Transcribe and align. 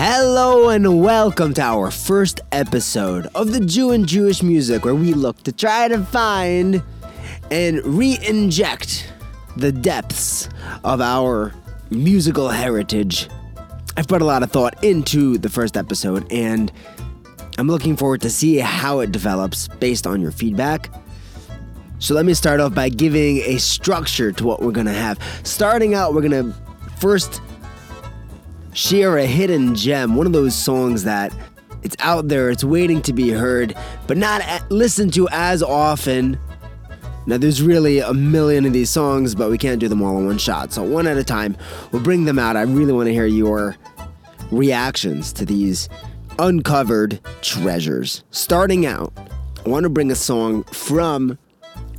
Hello 0.00 0.68
and 0.68 1.02
welcome 1.02 1.52
to 1.54 1.60
our 1.60 1.90
first 1.90 2.40
episode 2.52 3.26
of 3.34 3.52
the 3.52 3.58
Jew 3.58 3.90
in 3.90 4.06
Jewish 4.06 4.44
Music, 4.44 4.84
where 4.84 4.94
we 4.94 5.12
look 5.12 5.42
to 5.42 5.50
try 5.50 5.88
to 5.88 6.04
find 6.04 6.84
and 7.50 7.84
re 7.84 8.16
inject 8.24 9.12
the 9.56 9.72
depths 9.72 10.50
of 10.84 11.00
our 11.00 11.52
musical 11.90 12.48
heritage. 12.48 13.28
I've 13.96 14.06
put 14.06 14.22
a 14.22 14.24
lot 14.24 14.44
of 14.44 14.52
thought 14.52 14.84
into 14.84 15.36
the 15.36 15.48
first 15.48 15.76
episode, 15.76 16.32
and 16.32 16.70
I'm 17.58 17.66
looking 17.66 17.96
forward 17.96 18.20
to 18.20 18.30
see 18.30 18.58
how 18.58 19.00
it 19.00 19.10
develops 19.10 19.66
based 19.66 20.06
on 20.06 20.20
your 20.20 20.30
feedback. 20.30 20.90
So 21.98 22.14
let 22.14 22.24
me 22.24 22.34
start 22.34 22.60
off 22.60 22.72
by 22.72 22.88
giving 22.88 23.38
a 23.38 23.58
structure 23.58 24.30
to 24.30 24.46
what 24.46 24.62
we're 24.62 24.70
gonna 24.70 24.92
have. 24.92 25.18
Starting 25.42 25.94
out, 25.94 26.14
we're 26.14 26.22
gonna 26.22 26.54
first 26.98 27.42
share 28.78 29.18
a 29.18 29.26
hidden 29.26 29.74
gem, 29.74 30.14
one 30.14 30.24
of 30.24 30.32
those 30.32 30.54
songs 30.54 31.02
that 31.02 31.34
it's 31.82 31.96
out 31.98 32.28
there, 32.28 32.48
it's 32.48 32.62
waiting 32.62 33.02
to 33.02 33.12
be 33.12 33.28
heard, 33.30 33.76
but 34.06 34.16
not 34.16 34.40
listened 34.70 35.12
to 35.14 35.28
as 35.32 35.64
often. 35.64 36.38
Now, 37.26 37.38
there's 37.38 37.60
really 37.60 37.98
a 37.98 38.14
million 38.14 38.64
of 38.64 38.72
these 38.72 38.88
songs, 38.88 39.34
but 39.34 39.50
we 39.50 39.58
can't 39.58 39.80
do 39.80 39.88
them 39.88 40.00
all 40.00 40.16
in 40.18 40.26
one 40.26 40.38
shot. 40.38 40.72
So, 40.72 40.84
one 40.84 41.08
at 41.08 41.16
a 41.16 41.24
time, 41.24 41.56
we'll 41.90 42.02
bring 42.02 42.24
them 42.24 42.38
out. 42.38 42.56
I 42.56 42.62
really 42.62 42.92
want 42.92 43.08
to 43.08 43.12
hear 43.12 43.26
your 43.26 43.76
reactions 44.52 45.32
to 45.34 45.44
these 45.44 45.88
uncovered 46.38 47.20
treasures. 47.42 48.22
Starting 48.30 48.86
out, 48.86 49.12
I 49.66 49.68
want 49.68 49.84
to 49.84 49.90
bring 49.90 50.12
a 50.12 50.16
song 50.16 50.62
from 50.64 51.36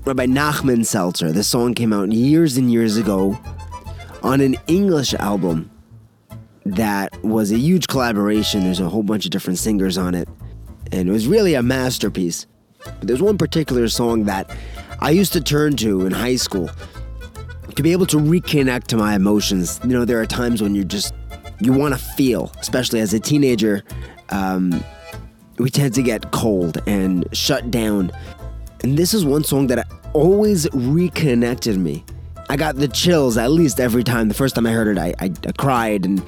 Rabbi 0.06 0.28
Nachman 0.28 0.86
Seltzer. 0.86 1.34
This 1.34 1.50
song 1.50 1.74
came 1.74 1.92
out 1.92 2.14
years 2.14 2.56
and 2.56 2.72
years 2.72 2.96
ago 2.96 3.38
on 4.24 4.40
an 4.40 4.56
English 4.68 5.14
album 5.16 5.70
that 6.66 7.24
was 7.24 7.52
a 7.52 7.58
huge 7.58 7.88
collaboration. 7.88 8.64
There's 8.64 8.80
a 8.80 8.90
whole 8.90 9.04
bunch 9.04 9.26
of 9.26 9.32
different 9.32 9.60
singers 9.60 9.98
on 9.98 10.16
it, 10.16 10.28
and 10.92 11.10
it 11.10 11.12
was 11.12 11.28
really 11.28 11.54
a 11.54 11.64
masterpiece. 11.64 12.46
But 12.84 13.02
there's 13.02 13.22
one 13.22 13.38
particular 13.38 13.88
song 13.90 14.26
that 14.26 14.50
I 15.00 15.12
used 15.12 15.34
to 15.34 15.42
turn 15.42 15.76
to 15.78 16.06
in 16.06 16.12
high 16.12 16.36
school 16.36 16.70
to 17.76 17.84
be 17.84 17.92
able 17.92 18.06
to 18.08 18.18
reconnect 18.18 18.86
to 18.88 18.98
my 18.98 19.16
emotions. 19.16 19.80
You 19.84 19.90
know, 19.90 20.06
there 20.06 20.20
are 20.20 20.26
times 20.26 20.62
when 20.62 20.76
you 20.76 20.84
just 20.84 21.14
you 21.60 21.74
want 21.74 21.94
to 21.94 22.00
feel, 22.00 22.52
especially 22.60 23.00
as 23.00 23.14
a 23.14 23.20
teenager. 23.20 23.84
Um, 24.30 24.84
we 25.58 25.70
tend 25.70 25.94
to 25.96 26.02
get 26.02 26.32
cold 26.32 26.82
and 26.88 27.26
shut 27.34 27.70
down, 27.70 28.12
and 28.84 28.98
this 28.98 29.14
is 29.14 29.26
one 29.26 29.44
song 29.44 29.68
that 29.68 29.88
always 30.14 30.68
reconnected 30.74 31.78
me. 31.78 32.04
I 32.50 32.58
got 32.58 32.76
the 32.78 32.88
chills 32.88 33.38
at 33.38 33.52
least 33.52 33.80
every 33.80 34.04
time. 34.04 34.28
The 34.28 34.34
first 34.34 34.56
time 34.56 34.66
I 34.66 34.72
heard 34.72 34.88
it, 34.88 34.98
I, 34.98 35.14
I, 35.20 35.32
I 35.48 35.52
cried 35.52 36.06
and 36.06 36.24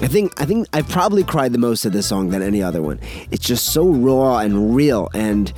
I 0.00 0.06
think 0.06 0.40
I 0.40 0.44
think 0.44 0.68
I 0.72 0.82
probably 0.82 1.24
cried 1.24 1.52
the 1.52 1.58
most 1.58 1.84
at 1.84 1.92
this 1.92 2.06
song 2.06 2.30
than 2.30 2.40
any 2.40 2.62
other 2.62 2.80
one. 2.80 3.00
It's 3.30 3.44
just 3.44 3.72
so 3.72 3.88
raw 3.88 4.38
and 4.38 4.74
real 4.74 5.08
and 5.12 5.52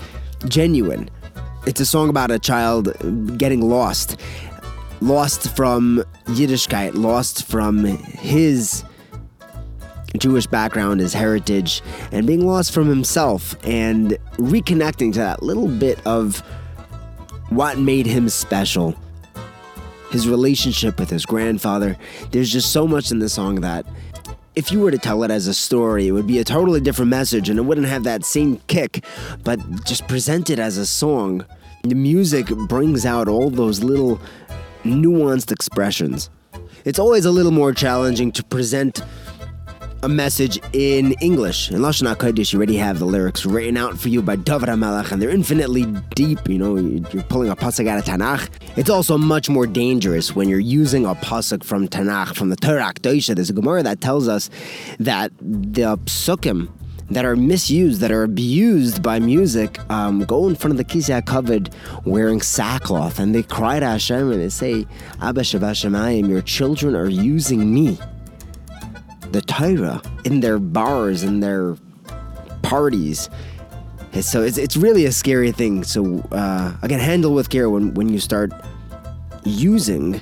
genuine. 0.48 1.10
It's 1.66 1.80
a 1.80 1.86
song 1.86 2.08
about 2.08 2.30
a 2.30 2.38
child 2.38 2.97
getting 3.38 3.60
lost, 3.60 4.19
lost 5.02 5.55
from 5.55 6.02
Yiddishkeit, 6.24 6.94
lost 6.94 7.47
from 7.47 7.84
his 7.84 8.82
Jewish 10.16 10.47
background, 10.47 11.00
his 11.00 11.12
heritage, 11.12 11.82
and 12.10 12.27
being 12.27 12.47
lost 12.47 12.72
from 12.72 12.88
himself 12.88 13.54
and 13.64 14.16
reconnecting 14.38 15.12
to 15.12 15.19
that 15.19 15.42
little 15.42 15.69
bit 15.69 16.04
of 16.06 16.41
what 17.50 17.78
made 17.78 18.06
him 18.06 18.30
special. 18.30 18.97
His 20.10 20.27
relationship 20.27 20.98
with 20.98 21.10
his 21.10 21.25
grandfather. 21.25 21.97
There's 22.32 22.50
just 22.50 22.72
so 22.72 22.88
much 22.88 23.12
in 23.12 23.20
this 23.20 23.34
song 23.34 23.60
that 23.60 23.87
if 24.60 24.71
you 24.71 24.78
were 24.78 24.91
to 24.91 24.98
tell 24.98 25.22
it 25.22 25.31
as 25.31 25.47
a 25.47 25.54
story, 25.54 26.06
it 26.06 26.12
would 26.12 26.26
be 26.26 26.38
a 26.38 26.44
totally 26.44 26.82
different 26.82 27.09
message 27.09 27.48
and 27.48 27.59
it 27.59 27.62
wouldn't 27.62 27.87
have 27.87 28.04
that 28.04 28.26
same 28.26 28.60
kick. 28.66 29.03
But 29.43 29.59
just 29.87 30.06
present 30.06 30.50
it 30.50 30.59
as 30.59 30.76
a 30.76 30.84
song, 30.84 31.47
the 31.82 31.94
music 31.94 32.48
brings 32.69 33.06
out 33.06 33.26
all 33.26 33.49
those 33.49 33.82
little 33.82 34.20
nuanced 34.84 35.50
expressions. 35.50 36.28
It's 36.84 36.99
always 36.99 37.25
a 37.25 37.31
little 37.31 37.53
more 37.53 37.72
challenging 37.72 38.32
to 38.32 38.44
present 38.44 39.03
a 40.03 40.09
message 40.09 40.59
in 40.72 41.12
English. 41.21 41.71
In 41.71 41.81
Lashon 41.81 42.12
HaKodesh, 42.15 42.53
you 42.53 42.59
already 42.59 42.77
have 42.77 42.99
the 42.99 43.05
lyrics 43.05 43.44
written 43.44 43.77
out 43.77 43.99
for 43.99 44.09
you 44.09 44.22
by 44.22 44.37
David 44.37 44.69
HaMelech, 44.69 45.12
and 45.12 45.21
they're 45.21 45.31
infinitely 45.31 45.84
deep. 46.15 46.49
You 46.49 46.59
know, 46.59 46.77
you're 46.77 47.22
pulling 47.25 47.50
a 47.50 47.56
pasuk 47.56 47.87
out 47.87 47.99
of 47.99 48.05
Tanakh. 48.05 48.49
It's 48.77 48.88
also 48.88 49.19
much 49.19 49.50
more 49.50 49.66
dangerous 49.66 50.34
when 50.34 50.49
you're 50.49 50.59
using 50.59 51.05
a 51.05 51.15
pasuk 51.15 51.65
from 51.65 51.87
Tanakh, 51.88 52.34
from 52.34 52.49
the 52.49 52.56
Torah 52.56 52.93
Kedosha. 52.94 53.34
There's 53.34 53.50
a 53.50 53.53
Gemara 53.53 53.83
that 53.83 54.00
tells 54.00 54.27
us 54.27 54.49
that 54.99 55.33
the 55.38 55.99
psukim 55.99 56.71
that 57.11 57.25
are 57.25 57.37
misused, 57.37 58.00
that 58.00 58.12
are 58.12 58.22
abused 58.22 59.03
by 59.03 59.19
music, 59.19 59.78
um, 59.91 60.25
go 60.25 60.49
in 60.49 60.55
front 60.55 60.72
of 60.72 60.78
the 60.78 60.84
Kisei 60.84 61.21
HaKavod 61.21 61.75
wearing 62.06 62.41
sackcloth, 62.41 63.19
and 63.19 63.34
they 63.34 63.43
cry 63.43 63.81
to 63.81 63.87
Hashem 63.87 64.31
and 64.31 64.41
they 64.41 64.49
say, 64.49 64.87
Abba 65.21 65.43
Shabbat 65.43 66.28
your 66.28 66.43
children 66.43 66.94
are 66.94 67.09
using 67.09 67.75
me 67.75 67.99
the 69.32 69.41
Torah 69.41 70.02
in 70.24 70.41
their 70.41 70.58
bars 70.58 71.22
and 71.22 71.42
their 71.42 71.76
parties. 72.62 73.28
So 74.20 74.42
it's, 74.42 74.58
it's 74.58 74.76
really 74.76 75.06
a 75.06 75.12
scary 75.12 75.52
thing. 75.52 75.84
So 75.84 76.20
uh, 76.32 76.74
again, 76.82 77.00
handle 77.00 77.32
with 77.32 77.48
care 77.48 77.70
when, 77.70 77.94
when 77.94 78.08
you 78.08 78.19
start 78.19 78.52
using 79.44 80.20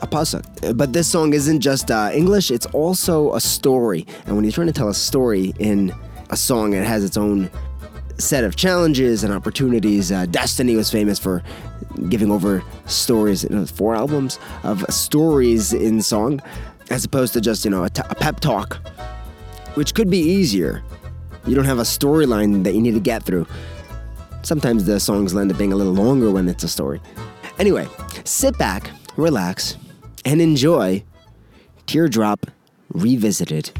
a 0.00 0.06
pasuk. 0.06 0.76
But 0.76 0.92
this 0.92 1.08
song 1.08 1.32
isn't 1.32 1.60
just 1.60 1.90
uh, 1.90 2.10
English; 2.12 2.50
it's 2.50 2.66
also 2.66 3.34
a 3.34 3.40
story. 3.40 4.06
And 4.26 4.36
when 4.36 4.44
you're 4.44 4.52
trying 4.52 4.68
to 4.68 4.72
tell 4.72 4.88
a 4.88 4.94
story 4.94 5.52
in 5.58 5.92
a 6.30 6.36
song, 6.36 6.72
it 6.72 6.86
has 6.86 7.04
its 7.04 7.16
own 7.16 7.50
set 8.18 8.44
of 8.44 8.56
challenges 8.56 9.24
and 9.24 9.32
opportunities. 9.32 10.10
Uh, 10.12 10.26
Destiny 10.26 10.76
was 10.76 10.90
famous 10.90 11.18
for 11.18 11.42
giving 12.08 12.30
over 12.30 12.62
stories, 12.86 13.44
you 13.44 13.50
know, 13.50 13.66
four 13.66 13.94
albums 13.94 14.38
of 14.62 14.84
stories 14.88 15.72
in 15.72 16.02
song 16.02 16.40
as 16.90 17.04
opposed 17.04 17.32
to 17.34 17.40
just, 17.40 17.64
you 17.64 17.70
know, 17.70 17.84
a, 17.84 17.90
t- 17.90 18.02
a 18.08 18.14
pep 18.14 18.40
talk, 18.40 18.78
which 19.74 19.94
could 19.94 20.10
be 20.10 20.18
easier. 20.18 20.82
You 21.46 21.54
don't 21.54 21.64
have 21.64 21.78
a 21.78 21.82
storyline 21.82 22.64
that 22.64 22.74
you 22.74 22.80
need 22.80 22.94
to 22.94 23.00
get 23.00 23.22
through. 23.22 23.46
Sometimes 24.42 24.84
the 24.84 25.00
songs 25.00 25.36
end 25.36 25.50
up 25.50 25.58
being 25.58 25.72
a 25.72 25.76
little 25.76 25.92
longer 25.92 26.30
when 26.30 26.48
it's 26.48 26.64
a 26.64 26.68
story. 26.68 27.00
Anyway, 27.58 27.86
sit 28.24 28.56
back, 28.58 28.90
relax, 29.16 29.76
and 30.24 30.40
enjoy 30.40 31.02
Teardrop 31.86 32.46
Revisited. 32.92 33.72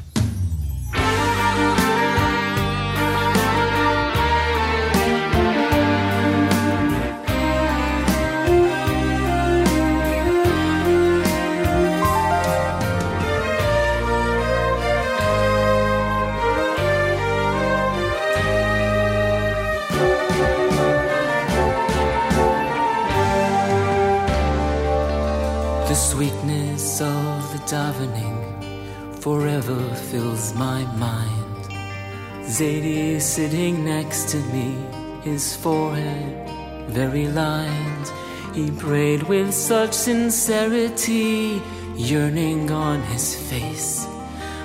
Zadie 32.48 33.20
sitting 33.20 33.84
next 33.84 34.30
to 34.30 34.38
me, 34.54 34.74
his 35.22 35.54
forehead 35.54 36.48
very 36.88 37.28
lined. 37.28 38.10
He 38.54 38.70
prayed 38.70 39.22
with 39.24 39.52
such 39.52 39.92
sincerity, 39.92 41.60
yearning 41.94 42.70
on 42.70 43.02
his 43.02 43.36
face. 43.36 44.06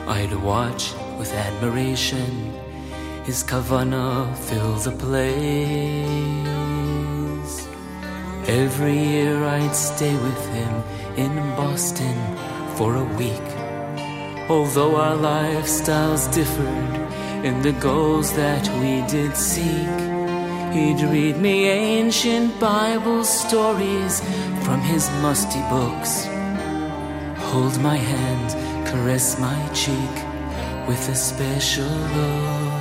I'd 0.08 0.34
watch 0.34 0.94
with 1.20 1.34
admiration. 1.34 2.54
His 3.26 3.44
kavana 3.44 4.34
fill 4.48 4.76
the 4.76 4.92
place. 4.92 5.28
Every 8.48 8.98
year 8.98 9.44
I'd 9.44 9.76
stay 9.76 10.14
with 10.14 10.46
him 10.56 10.84
in 11.18 11.36
Boston 11.58 12.18
for 12.78 12.96
a 12.96 13.04
week. 13.20 13.50
Although 14.50 14.96
our 14.96 15.18
lifestyles 15.18 16.34
differed 16.34 17.03
in 17.44 17.62
the 17.62 17.74
goals 17.74 18.34
that 18.34 18.66
we 18.80 19.06
did 19.12 19.36
seek, 19.36 19.90
he'd 20.74 21.02
read 21.12 21.38
me 21.38 21.68
ancient 21.68 22.58
Bible 22.58 23.24
stories 23.26 24.22
from 24.64 24.80
his 24.80 25.10
musty 25.22 25.62
books. 25.70 26.26
Hold 27.52 27.78
my 27.82 27.98
hand, 27.98 28.88
caress 28.88 29.38
my 29.40 29.60
cheek 29.74 30.16
with 30.88 31.10
a 31.10 31.16
special 31.16 31.94
look. 32.16 32.74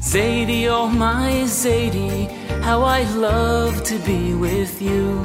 Zadie, 0.00 0.66
oh 0.68 0.88
my 0.88 1.44
Zadie, 1.46 2.30
how 2.62 2.82
I 2.82 3.04
love 3.14 3.82
to 3.84 3.98
be 4.00 4.34
with 4.34 4.82
you. 4.82 5.24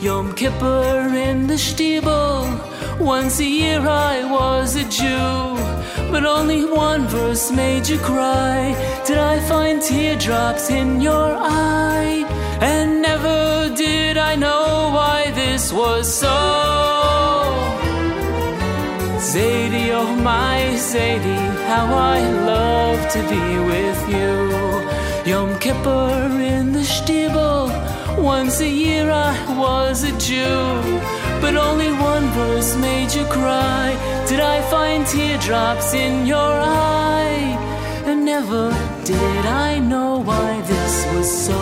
Yom 0.00 0.32
Kippur 0.34 1.12
in 1.12 1.48
the 1.48 1.54
Stiebel 1.54 3.00
Once 3.00 3.40
a 3.40 3.44
year 3.44 3.80
I 3.80 4.24
was 4.30 4.76
a 4.76 4.84
Jew, 4.84 5.56
but 6.12 6.24
only 6.24 6.64
one 6.64 7.08
verse 7.08 7.50
made 7.50 7.88
you 7.88 7.98
cry. 7.98 8.76
Did 9.04 9.18
I 9.18 9.40
find 9.48 9.82
teardrops 9.82 10.70
in 10.70 11.00
your 11.00 11.34
eye? 11.36 12.24
And 12.60 13.02
never 13.02 13.74
did 13.74 14.16
I 14.16 14.36
know 14.36 14.92
why 14.94 15.32
this 15.32 15.72
was 15.72 16.06
so. 16.06 16.38
Zadie, 19.18 19.90
oh 19.90 20.14
my 20.14 20.60
Zadie, 20.76 21.66
how 21.66 21.86
I 21.92 22.20
love 22.52 23.00
to 23.14 23.20
be 23.32 23.44
with 23.72 24.00
you. 24.14 25.32
Yom 25.32 25.58
Kippur 25.58 26.40
in 26.40 26.72
the 26.72 26.84
Stiebel, 26.84 27.68
once 28.16 28.60
a 28.60 28.68
year 28.68 29.10
I 29.10 29.34
was 29.58 30.04
a 30.04 30.16
Jew 30.18 30.98
but 31.40 31.54
only 31.54 31.92
one 31.92 32.26
verse 32.30 32.76
made 32.76 33.12
you 33.14 33.24
cry. 33.26 33.96
Did 34.28 34.40
I 34.40 34.60
find 34.70 35.06
teardrops 35.06 35.94
in 35.94 36.26
your 36.26 36.36
eye? 36.36 37.56
And 38.04 38.24
never 38.24 38.70
did 39.04 39.46
I 39.46 39.78
know 39.78 40.18
why 40.18 40.60
this 40.62 41.06
was 41.14 41.28
so. 41.46 41.58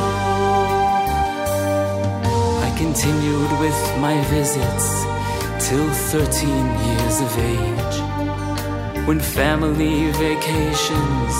I 2.66 2.75
continued 2.78 3.52
with 3.60 3.78
my 4.00 4.16
visits 4.34 4.87
till 5.69 5.88
13 6.10 6.48
years 6.88 7.20
of 7.26 7.31
age. 7.38 7.96
When 9.06 9.20
family 9.20 10.10
vacations 10.12 11.34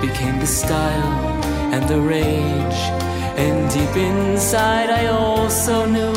became 0.00 0.38
the 0.38 0.46
style 0.46 1.42
and 1.74 1.88
the 1.88 2.00
rage. 2.00 3.07
And 3.38 3.70
deep 3.70 3.94
inside, 3.96 4.90
I 4.90 5.06
also 5.06 5.86
knew 5.86 6.12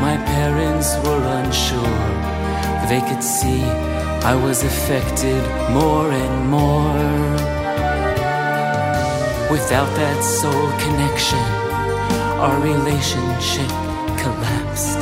my 0.00 0.16
parents 0.34 0.94
were 1.04 1.22
unsure. 1.40 2.00
They 2.88 3.00
could 3.08 3.24
see 3.24 3.62
I 4.22 4.36
was 4.36 4.62
affected 4.62 5.42
more 5.72 6.12
and 6.12 6.48
more. 6.48 7.40
Without 9.50 9.90
that 9.96 10.22
soul 10.22 10.68
connection, 10.84 11.44
our 12.38 12.56
relationship 12.60 13.70
collapsed. 14.22 14.98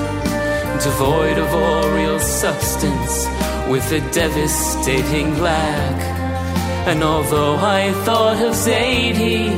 Devoid 0.82 1.36
of 1.36 1.52
all 1.52 1.90
real 1.90 2.18
substance, 2.18 3.26
with 3.68 3.92
a 3.92 4.00
devastating 4.10 5.38
lack. 5.38 6.17
And 6.86 7.02
although 7.02 7.56
I 7.56 7.92
thought 8.04 8.40
of 8.42 8.54
Zadie 8.54 9.50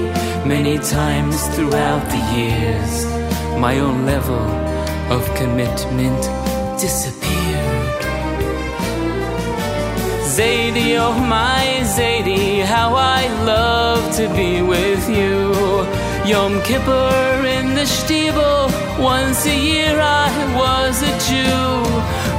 many 0.46 0.78
times 0.78 1.46
throughout 1.54 2.04
the 2.08 2.22
years, 2.36 3.04
my 3.58 3.78
own 3.78 4.06
level 4.06 4.44
of 5.14 5.22
commitment 5.34 6.22
disappeared. 6.80 8.00
Zadie, 10.36 10.96
oh 10.98 11.18
my 11.18 11.66
Zadie, 11.82 12.64
how 12.64 12.94
I 12.94 13.26
love 13.44 14.16
to 14.16 14.28
be 14.34 14.62
with 14.62 15.08
you. 15.08 15.50
Yom 16.30 16.62
Kippur 16.62 17.44
in 17.56 17.74
the 17.74 17.86
Stiebel, 17.96 18.70
once 18.98 19.44
a 19.46 19.56
year 19.56 19.98
I 20.00 20.30
was 20.54 21.02
a 21.02 21.12
Jew. 21.28 21.80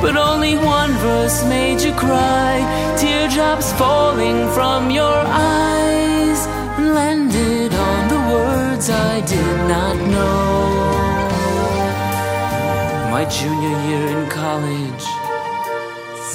But 0.01 0.15
only 0.17 0.57
one 0.57 0.91
verse 0.97 1.43
made 1.45 1.81
you 1.81 1.93
cry, 1.93 2.53
teardrops 2.97 3.71
falling 3.73 4.49
from 4.55 4.89
your 4.89 5.19
eyes, 5.27 6.39
landed 6.77 7.73
on 7.73 8.07
the 8.13 8.21
words 8.33 8.89
I 8.89 9.21
did 9.21 9.57
not 9.67 9.95
know 10.09 10.91
my 13.21 13.29
junior 13.29 13.77
year 13.87 14.07
in 14.17 14.29
college, 14.29 15.05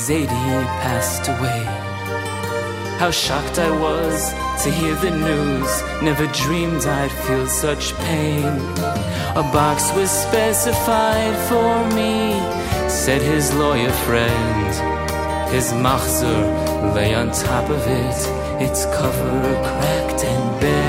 Zadie 0.04 0.66
passed 0.84 1.26
away. 1.26 1.64
How 3.00 3.10
shocked 3.10 3.58
I 3.58 3.70
was 3.70 4.32
to 4.62 4.70
hear 4.70 4.94
the 4.94 5.10
news. 5.10 5.70
Never 6.02 6.26
dreamed 6.44 6.84
I'd 6.86 7.10
feel 7.26 7.46
such 7.48 7.92
pain. 8.08 8.44
A 9.42 9.44
box 9.56 9.92
was 9.96 10.10
specified 10.10 11.36
for 11.48 11.72
me, 11.96 12.38
said 13.06 13.22
his 13.22 13.54
lawyer 13.54 13.92
friend. 14.04 14.74
His 15.54 15.72
machzor 15.74 16.92
lay 16.92 17.14
on 17.14 17.30
top 17.30 17.70
of 17.70 17.80
it, 17.86 18.18
its 18.60 18.84
cover 18.86 19.42
cracked 19.62 20.24
and 20.24 20.60
bare. 20.60 20.85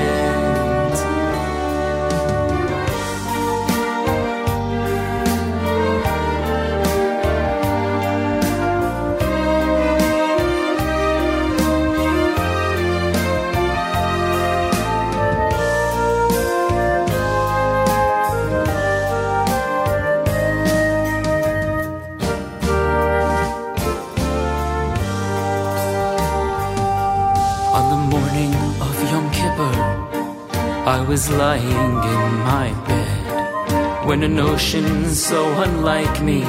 Was 31.08 31.30
lying 31.30 31.64
in 31.64 32.32
my 32.52 32.70
bed 32.86 34.06
when 34.06 34.22
a 34.22 34.28
notion 34.28 35.06
so 35.06 35.40
unlike 35.62 36.22
me 36.22 36.42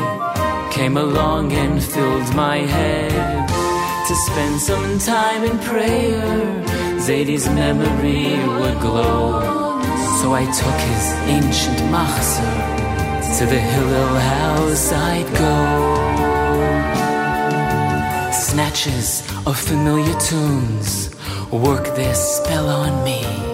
came 0.70 0.98
along 0.98 1.54
and 1.54 1.82
filled 1.82 2.36
my 2.36 2.58
head 2.58 3.48
to 4.08 4.16
spend 4.28 4.60
some 4.60 5.00
time 5.00 5.46
in 5.46 5.58
prayer. 5.60 6.26
Zadie's 7.00 7.48
memory 7.48 8.36
would 8.60 8.80
glow. 8.82 9.40
So 10.20 10.34
I 10.34 10.44
took 10.62 10.80
his 10.92 11.06
ancient 11.38 11.80
machzor 11.94 12.58
to 13.38 13.46
the 13.46 13.62
Hillel 13.72 14.16
house 14.36 14.92
I'd 14.92 15.30
go. 15.44 15.58
Snatches 18.34 19.24
of 19.46 19.58
familiar 19.58 20.20
tunes 20.20 21.16
work 21.50 21.96
their 21.96 22.14
spell 22.14 22.68
on 22.68 23.06
me. 23.06 23.49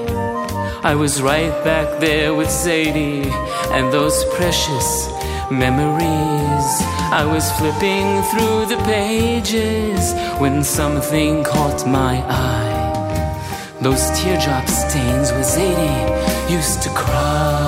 I 0.85 0.93
was 0.93 1.19
right 1.19 1.63
back 1.63 1.99
there 1.99 2.35
with 2.35 2.47
Zadie 2.47 3.25
and 3.71 3.91
those 3.91 4.23
precious 4.35 5.07
memories. 5.49 6.67
I 7.11 7.25
was 7.25 7.51
flipping 7.53 8.21
through 8.29 8.67
the 8.67 8.79
pages 8.85 10.13
when 10.39 10.63
something 10.63 11.43
caught 11.43 11.87
my 11.87 12.23
eye. 12.29 13.73
Those 13.81 14.11
teardrop 14.11 14.67
stains 14.67 15.31
where 15.31 15.41
Zadie 15.41 16.51
used 16.51 16.83
to 16.83 16.89
cry. 16.89 17.64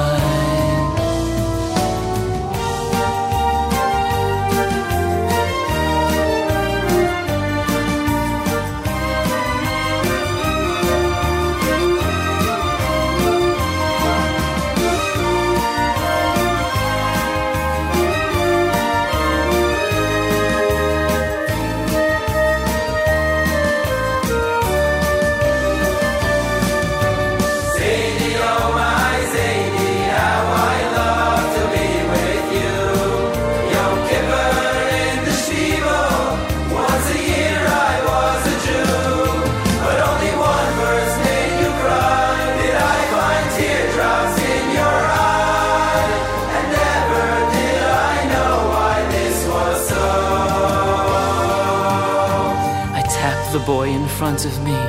Boy 53.68 53.90
in 53.90 54.08
front 54.08 54.46
of 54.46 54.64
me 54.64 54.80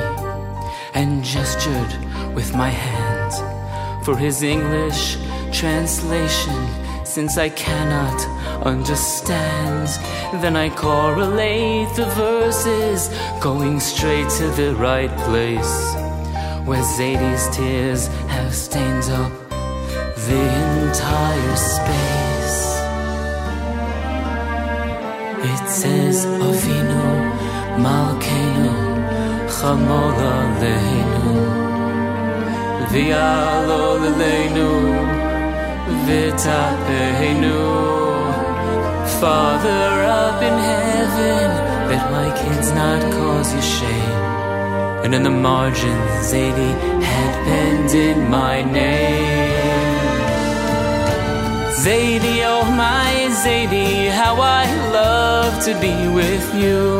and 0.93 1.21
gestured 1.21 1.93
with 2.33 2.55
my 2.55 2.69
hand 2.69 3.33
for 4.05 4.15
his 4.15 4.41
English 4.41 5.17
translation 5.51 6.55
since 7.03 7.37
I 7.37 7.49
cannot 7.49 8.19
understand. 8.65 9.89
Then 10.41 10.55
I 10.55 10.69
correlate 10.69 11.93
the 11.97 12.05
verses 12.15 13.09
going 13.41 13.81
straight 13.81 14.29
to 14.39 14.47
the 14.51 14.73
right 14.75 15.13
place 15.27 15.75
where 16.65 16.83
Zadie's 16.95 17.53
tears 17.53 18.07
have 18.35 18.55
stained 18.55 19.09
up 19.21 19.33
the 20.29 20.43
entire 20.87 21.55
space. 21.75 22.61
It 25.51 25.67
says, 25.67 26.25
Avinu 26.25 27.38
Aleinu 33.11 34.71
V'tapeinu 36.05 37.59
Father 39.19 39.87
up 40.21 40.41
in 40.41 40.55
heaven 40.71 41.49
Let 41.89 42.03
my 42.11 42.29
kids 42.41 42.71
not 42.71 43.01
cause 43.13 43.53
you 43.53 43.61
shame. 43.61 44.19
And 45.03 45.15
in 45.15 45.23
the 45.23 45.29
margins 45.29 46.31
Zadie 46.31 46.75
had 47.01 47.31
penned 47.45 47.93
in 47.95 48.29
my 48.29 48.61
name 48.61 49.48
Zadie, 51.83 52.43
oh 52.45 52.69
my 52.69 53.29
Zadie, 53.31 54.11
how 54.11 54.35
I 54.35 54.65
love 54.91 55.63
to 55.63 55.71
be 55.79 55.95
with 56.09 56.53
you. 56.53 56.99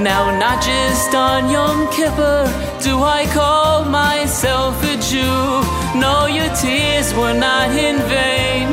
Now, 0.00 0.30
not 0.38 0.62
just 0.62 1.14
on 1.14 1.50
Yom 1.50 1.90
Kippur 1.92 2.46
do 2.82 3.02
I 3.02 3.26
call 3.26 3.84
myself 3.84 4.82
a 4.82 4.96
Jew. 4.96 5.44
No, 6.00 6.24
your 6.24 6.48
tears 6.56 7.12
were 7.12 7.34
not 7.34 7.68
in 7.70 7.96
vain. 8.08 8.68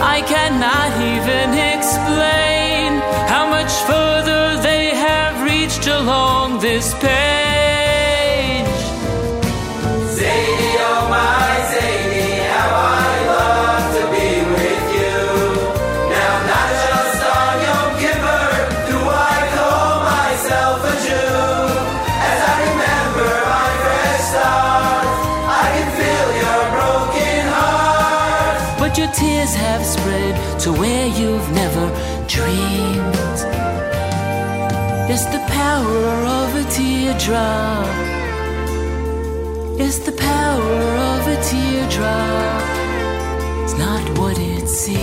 I 0.00 0.22
cannot 0.22 0.90
even 1.12 1.48
explain 1.74 2.88
how 3.28 3.44
much 3.50 3.72
further 3.90 4.62
they 4.62 4.94
have 4.94 5.42
reached 5.42 5.86
along 5.86 6.60
this 6.60 6.94
page. 6.94 7.47
Teardrop. 37.28 37.86
It's 39.78 39.98
the 39.98 40.12
power 40.12 40.62
of 40.62 41.26
a 41.26 41.42
teardrop. 41.42 42.62
It's 43.64 43.76
not 43.76 44.18
what 44.18 44.38
it 44.38 44.66
seems. 44.66 44.98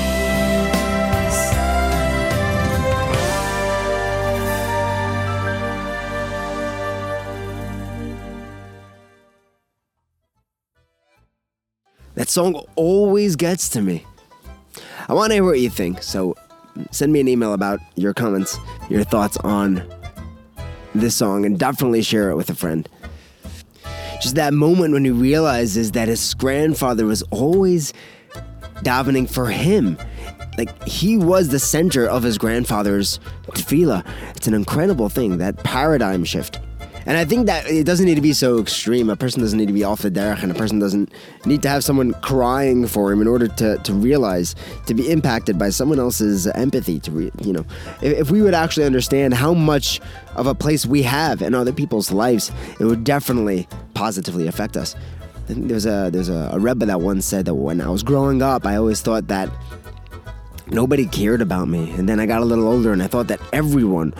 That 12.15 12.29
song 12.29 12.63
always 12.75 13.36
gets 13.36 13.70
to 13.70 13.82
me. 13.82 14.05
I 15.08 15.13
want 15.13 15.29
to 15.29 15.36
hear 15.36 15.44
what 15.44 15.60
you 15.60 15.70
think, 15.70 16.01
so 16.01 16.36
send 16.89 17.13
me 17.13 17.20
an 17.20 17.27
email 17.27 17.53
about 17.53 17.79
your 17.96 18.13
comments, 18.13 18.58
your 18.89 19.03
thoughts 19.03 19.38
on 19.38 19.84
this 21.00 21.16
song, 21.16 21.46
and 21.46 21.58
definitely 21.60 22.02
share 22.02 22.30
it 22.30 22.36
with 22.36 22.50
a 22.50 22.56
friend. 22.56 22.88
Just 24.22 24.36
that 24.36 24.54
moment 24.54 24.94
when 24.94 25.06
he 25.06 25.12
realizes 25.12 25.92
that 25.92 26.08
his 26.08 26.34
grandfather 26.34 27.06
was 27.06 27.22
always 27.32 27.94
davening 28.78 29.30
for 29.30 29.48
him. 29.48 29.98
Like 30.58 30.88
he 30.88 31.18
was 31.18 31.50
the 31.50 31.60
center 31.60 32.08
of 32.08 32.24
his 32.24 32.38
grandfather's 32.38 33.20
tefillah. 33.48 34.06
It's 34.36 34.48
an 34.48 34.54
incredible 34.54 35.10
thing, 35.10 35.38
that 35.40 35.58
paradigm 35.64 36.24
shift. 36.24 36.60
And 37.05 37.17
I 37.17 37.25
think 37.25 37.45
that 37.45 37.69
it 37.69 37.85
doesn't 37.85 38.05
need 38.05 38.15
to 38.15 38.21
be 38.21 38.33
so 38.33 38.59
extreme. 38.59 39.09
A 39.09 39.15
person 39.15 39.41
doesn't 39.41 39.57
need 39.57 39.67
to 39.67 39.74
be 39.74 39.83
off 39.83 40.01
the 40.01 40.09
derech, 40.09 40.41
and 40.41 40.51
a 40.51 40.55
person 40.55 40.79
doesn't 40.79 41.12
need 41.45 41.62
to 41.62 41.69
have 41.69 41.83
someone 41.83 42.13
crying 42.21 42.88
for 42.88 43.12
him 43.12 43.21
in 43.21 43.27
order 43.27 43.47
to, 43.47 43.77
to 43.77 43.93
realize, 43.93 44.55
to 44.88 44.93
be 44.93 45.12
impacted 45.12 45.59
by 45.59 45.69
someone 45.69 46.00
else's 46.00 46.47
empathy. 46.47 47.00
To 47.01 47.12
re, 47.12 47.31
you 47.41 47.53
know, 47.53 47.65
if, 48.01 48.17
if 48.19 48.31
we 48.31 48.41
would 48.41 48.55
actually 48.55 48.85
understand 48.85 49.33
how 49.33 49.53
much 49.53 50.01
of 50.35 50.47
a 50.47 50.55
place 50.55 50.85
we 50.85 51.03
have 51.03 51.41
in 51.41 51.53
other 51.53 51.74
people's 51.74 52.12
lives, 52.12 52.51
it 52.79 52.85
would 52.85 53.03
definitely 53.03 53.67
positively 53.93 54.47
affect 54.47 54.75
us. 54.75 54.95
There's 55.47 55.85
a 55.85 56.09
there's 56.12 56.29
a, 56.29 56.50
a 56.53 56.59
rebbe 56.59 56.88
that 56.88 57.01
once 57.01 57.25
said 57.25 57.45
that 57.45 57.53
when 57.53 57.79
I 57.79 57.89
was 57.89 58.01
growing 58.01 58.41
up, 58.41 58.65
I 58.65 58.77
always 58.77 59.01
thought 59.01 59.27
that 59.27 59.50
nobody 60.67 61.05
cared 61.05 61.41
about 61.41 61.67
me. 61.67 61.91
And 61.91 62.09
then 62.09 62.19
I 62.19 62.25
got 62.25 62.41
a 62.41 62.45
little 62.45 62.67
older 62.67 62.91
and 62.91 63.03
I 63.03 63.07
thought 63.07 63.27
that 63.27 63.39
everyone, 63.53 64.13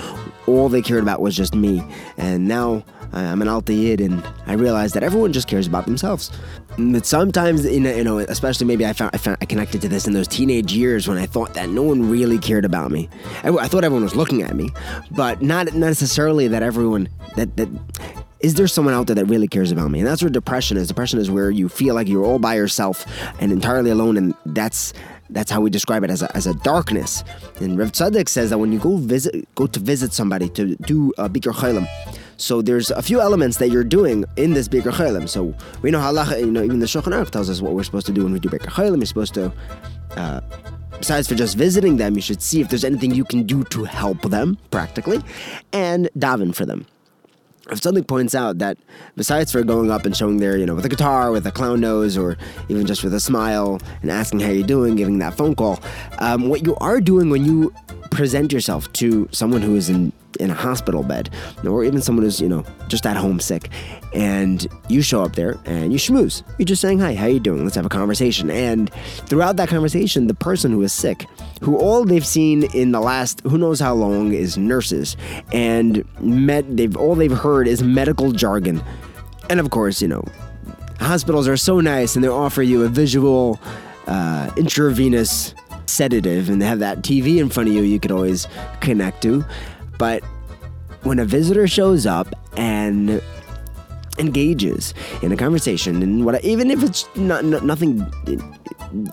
all 0.48 0.70
they 0.70 0.82
cared 0.82 1.04
about 1.04 1.22
was 1.22 1.36
just 1.36 1.56
me. 1.56 1.84
And 2.18 2.48
now 2.48 2.84
I- 3.14 3.24
I'm 3.24 3.42
an 3.42 3.48
Alta 3.48 3.74
Yid 3.74 4.02
and 4.02 4.24
I 4.48 4.54
realize 4.54 4.94
that 4.94 5.04
everyone 5.04 5.34
just 5.34 5.48
cares 5.48 5.68
about 5.68 5.86
themselves. 5.86 6.32
But 6.78 7.06
sometimes, 7.06 7.66
you 7.66 7.80
know, 8.04 8.18
especially 8.20 8.68
maybe 8.68 8.86
I 8.86 8.94
found, 8.94 9.12
I 9.14 9.18
found 9.18 9.38
I 9.42 9.46
connected 9.46 9.82
to 9.82 9.88
this 9.88 10.08
in 10.08 10.14
those 10.14 10.28
teenage 10.28 10.74
years 10.74 11.08
when 11.08 11.18
I 11.18 11.26
thought 11.26 11.54
that 11.54 11.70
no 11.70 11.84
one 11.84 12.10
really 12.10 12.38
cared 12.38 12.66
about 12.66 12.92
me. 12.92 13.08
I, 13.44 13.50
I 13.50 13.68
thought 13.68 13.84
everyone 13.86 14.04
was 14.04 14.16
looking 14.16 14.42
at 14.42 14.56
me, 14.56 14.70
but 15.12 15.42
not 15.42 15.74
necessarily 15.74 16.48
that 16.50 16.64
everyone 16.64 17.08
that 17.38 17.56
that 17.58 17.70
is 18.42 18.56
there 18.56 18.68
someone 18.68 18.94
out 18.94 19.08
there 19.08 19.16
that 19.16 19.26
really 19.26 19.48
cares 19.48 19.72
about 19.72 19.90
me? 19.90 20.00
And 20.00 20.08
that's 20.08 20.22
where 20.22 20.30
depression 20.30 20.78
is. 20.78 20.88
Depression 20.88 21.18
is 21.20 21.32
where 21.32 21.50
you 21.50 21.68
feel 21.68 21.96
like 21.96 22.08
you're 22.08 22.24
all 22.26 22.38
by 22.38 22.56
yourself 22.56 23.06
and 23.40 23.52
entirely 23.52 23.90
alone, 23.90 24.18
and 24.18 24.36
that's 24.46 24.94
that's 25.30 25.52
how 25.52 25.62
we 25.62 25.70
describe 25.70 26.04
it 26.04 26.10
as 26.10 26.22
a, 26.22 26.36
as 26.36 26.48
a 26.48 26.54
darkness. 26.56 27.24
And 27.60 27.78
Rev 27.78 27.92
Tzaddik 27.92 28.30
says 28.30 28.50
that 28.50 28.58
when 28.58 28.72
you 28.72 28.80
go 28.80 28.98
visit, 28.98 29.48
go 29.56 29.68
to 29.68 29.80
visit 29.80 30.14
somebody 30.14 30.50
to 30.50 30.76
do 30.76 31.14
a 31.18 31.30
Bikur 31.30 31.54
Cholim, 31.54 31.88
so 32.38 32.62
there's 32.62 32.92
a 32.92 33.02
few 33.02 33.22
elements 33.22 33.58
that 33.58 33.70
you're 33.70 33.84
doing 33.84 34.26
in 34.36 34.54
this 34.54 34.68
Bikur 34.68 34.92
Cholim. 34.92 35.28
So 35.28 35.54
we 35.82 35.92
know 35.92 36.00
halacha, 36.00 36.40
you 36.40 36.52
know, 36.52 36.64
even 36.64 36.80
the 36.80 36.86
Shulchan 36.86 37.14
Aruch 37.14 37.30
tells 37.30 37.50
us 37.50 37.62
what 37.62 37.74
we're 37.74 37.84
supposed 37.84 38.06
to 38.08 38.12
do 38.12 38.24
when 38.24 38.34
we 38.34 38.40
do 38.40 38.50
Bikur 38.50 38.70
Cholim. 38.70 38.98
You're 38.98 39.06
supposed 39.06 39.34
to 39.36 39.52
uh, 40.18 40.42
besides 40.98 41.28
for 41.28 41.36
just 41.36 41.58
visiting 41.58 41.98
them, 41.98 42.16
you 42.16 42.22
should 42.22 42.42
see 42.42 42.62
if 42.62 42.70
there's 42.70 42.84
anything 42.84 43.14
you 43.14 43.26
can 43.26 43.44
do 43.44 43.64
to 43.66 43.84
help 43.84 44.22
them 44.24 44.58
practically, 44.72 45.22
and 45.74 46.10
daven 46.18 46.54
for 46.54 46.66
them. 46.66 46.86
If 47.72 47.82
something 47.82 48.04
points 48.04 48.36
out 48.36 48.60
that 48.60 48.78
besides 49.16 49.52
for 49.52 49.64
going 49.64 49.90
up 49.90 50.06
and 50.06 50.16
showing 50.16 50.38
their, 50.38 50.58
you 50.58 50.66
know, 50.66 50.76
with 50.76 50.86
a 50.86 50.90
guitar, 50.90 51.32
with 51.32 51.48
a 51.48 51.52
clown 51.52 51.82
nose, 51.82 52.18
or 52.18 52.38
even 52.70 52.86
just 52.86 53.04
with 53.04 53.14
a 53.14 53.20
smile 53.20 53.80
and 54.02 54.12
asking 54.12 54.42
how 54.42 54.52
you're 54.52 54.68
doing, 54.68 54.96
giving 54.96 55.18
that 55.20 55.36
phone 55.36 55.56
call, 55.56 55.80
um, 56.20 56.48
what 56.48 56.64
you 56.66 56.76
are 56.78 57.02
doing 57.02 57.30
when 57.30 57.44
you 57.44 57.74
present 58.12 58.54
yourself 58.54 58.92
to 58.94 59.28
someone 59.32 59.62
who 59.62 59.76
is 59.76 59.90
in 59.90 60.12
in 60.40 60.50
a 60.50 60.54
hospital 60.54 61.02
bed, 61.02 61.30
or 61.66 61.84
even 61.86 62.02
someone 62.02 62.24
who's 62.24 62.42
you 62.42 62.50
know 62.50 62.64
just 62.88 63.06
at 63.06 63.18
home 63.18 63.40
sick, 63.40 63.70
and 64.16 64.66
you 64.88 65.02
show 65.02 65.22
up 65.22 65.36
there 65.36 65.58
and 65.66 65.92
you 65.92 66.00
schmooze. 66.00 66.42
You're 66.58 66.66
just 66.66 66.82
saying 66.82 67.00
hi, 67.00 67.14
how 67.14 67.28
you 67.28 67.40
doing? 67.40 67.64
Let's 67.64 67.76
have 67.76 67.86
a 67.86 67.90
conversation. 67.90 68.50
And 68.50 68.92
throughout 69.28 69.58
that 69.58 69.68
conversation, 69.68 70.28
the 70.28 70.34
person 70.34 70.72
who 70.72 70.82
is 70.84 70.94
sick, 70.94 71.28
who 71.62 71.78
all 71.78 72.06
they've 72.06 72.26
seen 72.26 72.64
in 72.74 72.94
the 72.94 73.02
last 73.02 73.42
who 73.42 73.58
knows 73.58 73.80
how 73.80 73.94
long 73.94 74.34
is 74.34 74.58
nurses, 74.58 75.18
and 75.52 76.06
med, 76.22 76.78
they've 76.78 76.96
all 76.96 77.14
they've 77.14 77.30
heard 77.30 77.68
is 77.68 77.84
medical 77.84 78.32
jargon, 78.32 78.82
and 79.50 79.60
of 79.60 79.70
course 79.70 80.02
you 80.02 80.08
know 80.08 80.24
hospitals 81.02 81.48
are 81.48 81.58
so 81.58 81.82
nice 81.82 82.16
and 82.16 82.24
they 82.24 82.30
offer 82.30 82.64
you 82.64 82.84
a 82.84 82.88
visual 82.88 83.60
uh, 84.08 84.50
intravenous 84.56 85.54
sedative 85.88 86.50
and 86.50 86.62
they 86.62 86.66
have 86.66 86.80
that 86.80 87.00
TV 87.00 87.38
in 87.38 87.50
front 87.50 87.68
of 87.68 87.76
you 87.76 87.82
you 87.82 88.00
could 88.00 88.12
always 88.12 88.48
connect 88.80 89.22
to. 89.22 89.44
But 90.00 90.24
when 91.04 91.20
a 91.20 91.26
visitor 91.26 91.68
shows 91.68 92.06
up 92.06 92.34
and 92.58 93.22
engages 94.18 94.94
in 95.22 95.32
a 95.32 95.38
conversation 95.38 96.02
and 96.02 96.26
what 96.26 96.44
even 96.44 96.72
if 96.72 96.84
it's 96.84 97.08
not, 97.16 97.44
not 97.44 97.64
nothing 97.64 97.98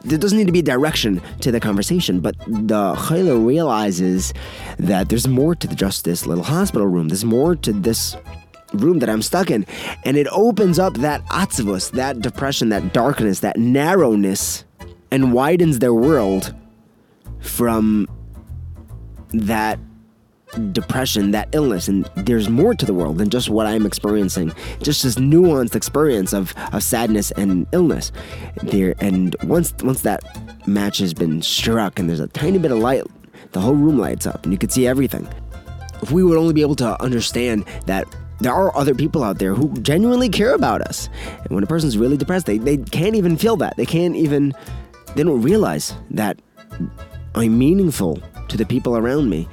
there 0.05 0.19
doesn't 0.19 0.39
need 0.39 0.47
to 0.47 0.53
be 0.53 0.61
a 0.61 0.63
direction 0.63 1.21
to 1.41 1.51
the 1.51 1.61
conversation 1.61 2.21
but 2.21 2.39
the 2.47 2.95
chayla 2.95 3.45
realizes 3.45 4.33
that 4.79 5.09
there's 5.09 5.27
more 5.27 5.55
to 5.55 5.67
the, 5.67 5.75
just 5.75 6.05
this 6.05 6.27
little 6.27 6.45
hospital 6.45 6.87
room 6.87 7.09
there's 7.09 7.25
more 7.25 7.57
to 7.57 7.73
this 7.73 8.17
room 8.75 9.01
that 9.01 9.09
I'm 9.09 9.23
stuck 9.23 9.51
in. 9.51 9.67
And 10.05 10.17
it 10.17 10.27
opens 10.31 10.79
up 10.79 10.95
that 10.95 11.25
atzvus, 11.27 11.91
that 11.93 12.21
depression, 12.21 12.71
that 12.71 12.93
darkness, 12.93 13.41
that 13.41 13.59
narrowness, 13.59 14.65
and 15.11 15.33
widens 15.33 15.79
their 15.79 15.95
world 15.95 16.55
from 17.41 18.09
that 19.33 19.79
depression, 20.73 21.31
that 21.33 21.49
illness. 21.53 21.89
And 21.89 22.05
there's 22.17 22.49
more 22.49 22.75
to 22.75 22.87
the 22.87 22.95
world 22.95 23.19
than 23.19 23.31
just 23.31 23.49
what 23.49 23.67
I'm 23.67 23.87
experiencing. 23.87 24.53
Just 24.81 25.03
this 25.03 25.17
nuanced 25.17 25.75
experience 25.75 26.33
of, 26.33 26.55
of 26.73 26.83
sadness 26.83 27.31
and 27.33 27.67
illness. 27.73 28.13
There 28.63 28.95
and 29.01 29.35
once 29.45 29.75
once 29.83 30.03
that 30.03 30.23
match 30.67 30.99
has 30.99 31.15
been 31.15 31.43
struck 31.43 31.99
and 31.99 32.09
there's 32.09 32.21
a 32.21 32.29
tiny 32.29 32.59
bit 32.59 32.71
of 32.71 32.79
light, 32.79 33.05
the 33.53 33.61
whole 33.61 33.75
room 33.75 33.99
lights 33.99 34.27
up 34.27 34.45
and 34.45 34.53
you 34.53 34.59
can 34.59 34.71
see 34.71 34.87
everything 34.87 35.29
if 36.03 36.11
we 36.11 36.23
would 36.25 36.37
only 36.37 36.53
be 36.53 36.63
able 36.63 36.75
to 36.77 37.01
understand 37.03 37.65
that 37.87 38.07
there 38.41 38.53
are 38.53 38.77
other 38.77 38.95
people 38.95 39.23
out 39.23 39.39
there 39.39 39.55
who 39.55 39.73
genuinely 39.81 40.29
care 40.29 40.53
about 40.53 40.83
us. 40.83 41.09
And 41.45 41.51
when 41.51 41.63
a 41.63 41.67
person's 41.67 41.97
really 41.97 42.17
depressed, 42.17 42.47
they, 42.47 42.59
they 42.59 42.77
can't 42.77 43.15
even 43.15 43.37
feel 43.37 43.57
that. 43.59 43.77
They 43.77 43.87
can't 43.87 44.17
even, 44.17 44.53
they 45.15 45.23
don't 45.23 45.43
realize 45.43 45.95
that 46.11 46.41
I'm 47.37 47.57
meaningful 47.57 48.21
to 48.49 48.57
the 48.57 48.67
people 48.67 48.97
around 48.97 49.31
me. 49.31 49.49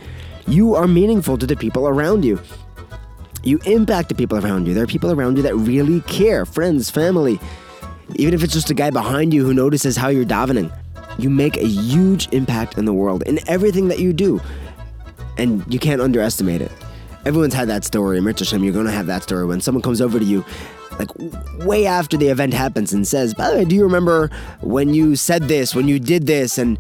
You 0.50 0.74
are 0.74 0.88
meaningful 0.88 1.38
to 1.38 1.46
the 1.46 1.56
people 1.56 1.88
around 1.88 2.26
you. 2.26 2.42
You 3.44 3.60
impact 3.66 4.10
the 4.10 4.16
people 4.16 4.44
around 4.44 4.68
you. 4.68 4.74
There 4.74 4.84
are 4.84 4.88
people 4.88 5.12
around 5.12 5.38
you 5.38 5.44
that 5.44 5.56
really 5.56 6.02
care 6.02 6.46
friends, 6.46 6.90
family. 6.90 7.40
Even 8.16 8.34
if 8.34 8.44
it's 8.44 8.54
just 8.54 8.70
a 8.72 8.74
guy 8.74 8.90
behind 8.90 9.32
you 9.32 9.46
who 9.46 9.54
notices 9.54 9.96
how 9.96 10.08
you're 10.08 10.26
davening, 10.26 10.76
you 11.20 11.30
make 11.30 11.56
a 11.58 11.68
huge 11.68 12.28
impact 12.30 12.78
in 12.80 12.86
the 12.86 12.94
world 12.94 13.22
in 13.24 13.40
everything 13.48 13.90
that 13.90 14.00
you 14.00 14.12
do. 14.12 14.42
And 15.38 15.64
you 15.72 15.80
can't 15.80 16.02
underestimate 16.02 16.62
it. 16.62 16.72
Everyone's 17.26 17.54
had 17.54 17.68
that 17.70 17.86
story. 17.86 18.20
Mirta 18.20 18.48
Shem, 18.48 18.64
you're 18.64 18.74
going 18.74 18.88
to 18.88 18.92
have 18.92 19.06
that 19.06 19.24
story 19.24 19.46
when 19.46 19.62
someone 19.62 19.84
comes 19.84 20.02
over 20.02 20.18
to 20.18 20.26
you 20.26 20.44
like 21.00 21.10
way 21.66 21.86
after 21.86 22.18
the 22.18 22.28
event 22.28 22.54
happens 22.54 22.92
and 22.92 23.08
says, 23.08 23.34
By 23.34 23.50
the 23.50 23.58
way, 23.58 23.66
do 23.66 23.76
you 23.76 23.84
remember 23.84 24.30
when 24.62 24.94
you 24.94 25.16
said 25.16 25.44
this, 25.44 25.74
when 25.74 25.88
you 25.88 26.00
did 26.00 26.28
this? 26.28 26.58
And 26.58 26.78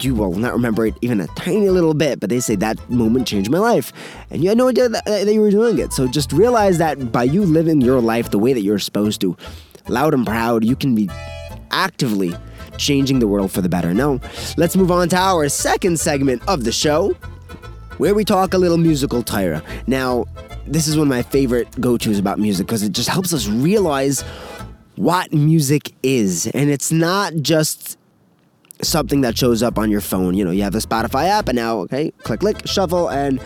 you 0.00 0.14
will 0.14 0.34
not 0.34 0.52
remember 0.52 0.86
it 0.86 0.94
even 1.02 1.20
a 1.20 1.26
tiny 1.28 1.68
little 1.68 1.94
bit, 1.94 2.20
but 2.20 2.30
they 2.30 2.40
say 2.40 2.54
that 2.56 2.88
moment 2.88 3.26
changed 3.26 3.50
my 3.50 3.58
life. 3.58 3.92
And 4.30 4.42
you 4.42 4.48
had 4.48 4.58
no 4.58 4.68
idea 4.68 4.88
that, 4.88 5.04
that 5.04 5.32
you 5.32 5.40
were 5.40 5.50
doing 5.50 5.78
it. 5.78 5.92
So 5.92 6.06
just 6.06 6.32
realize 6.32 6.78
that 6.78 7.10
by 7.10 7.24
you 7.24 7.44
living 7.44 7.80
your 7.80 8.00
life 8.00 8.30
the 8.30 8.38
way 8.38 8.52
that 8.52 8.62
you're 8.62 8.78
supposed 8.78 9.20
to, 9.22 9.36
loud 9.88 10.14
and 10.14 10.24
proud, 10.24 10.64
you 10.64 10.76
can 10.76 10.94
be 10.94 11.10
actively 11.70 12.34
changing 12.76 13.18
the 13.18 13.26
world 13.26 13.50
for 13.50 13.60
the 13.60 13.68
better. 13.68 13.92
Now, 13.92 14.20
let's 14.56 14.76
move 14.76 14.92
on 14.92 15.08
to 15.08 15.16
our 15.16 15.48
second 15.48 15.98
segment 15.98 16.46
of 16.46 16.62
the 16.62 16.72
show 16.72 17.14
where 17.96 18.14
we 18.14 18.24
talk 18.24 18.54
a 18.54 18.58
little 18.58 18.76
musical 18.76 19.24
Tyra. 19.24 19.64
Now, 19.88 20.26
this 20.72 20.86
is 20.86 20.96
one 20.96 21.06
of 21.06 21.10
my 21.10 21.22
favorite 21.22 21.68
go 21.80 21.96
tos 21.96 22.18
about 22.18 22.38
music 22.38 22.66
because 22.66 22.82
it 22.82 22.92
just 22.92 23.08
helps 23.08 23.32
us 23.32 23.48
realize 23.48 24.22
what 24.96 25.32
music 25.32 25.92
is. 26.02 26.46
And 26.48 26.70
it's 26.70 26.92
not 26.92 27.34
just 27.36 27.98
something 28.82 29.22
that 29.22 29.36
shows 29.36 29.62
up 29.62 29.78
on 29.78 29.90
your 29.90 30.00
phone. 30.00 30.34
You 30.34 30.44
know, 30.44 30.50
you 30.50 30.62
have 30.62 30.72
the 30.72 30.78
Spotify 30.78 31.26
app, 31.28 31.48
and 31.48 31.56
now, 31.56 31.78
okay, 31.80 32.10
click, 32.22 32.40
click, 32.40 32.66
shuffle, 32.66 33.08
and 33.10 33.40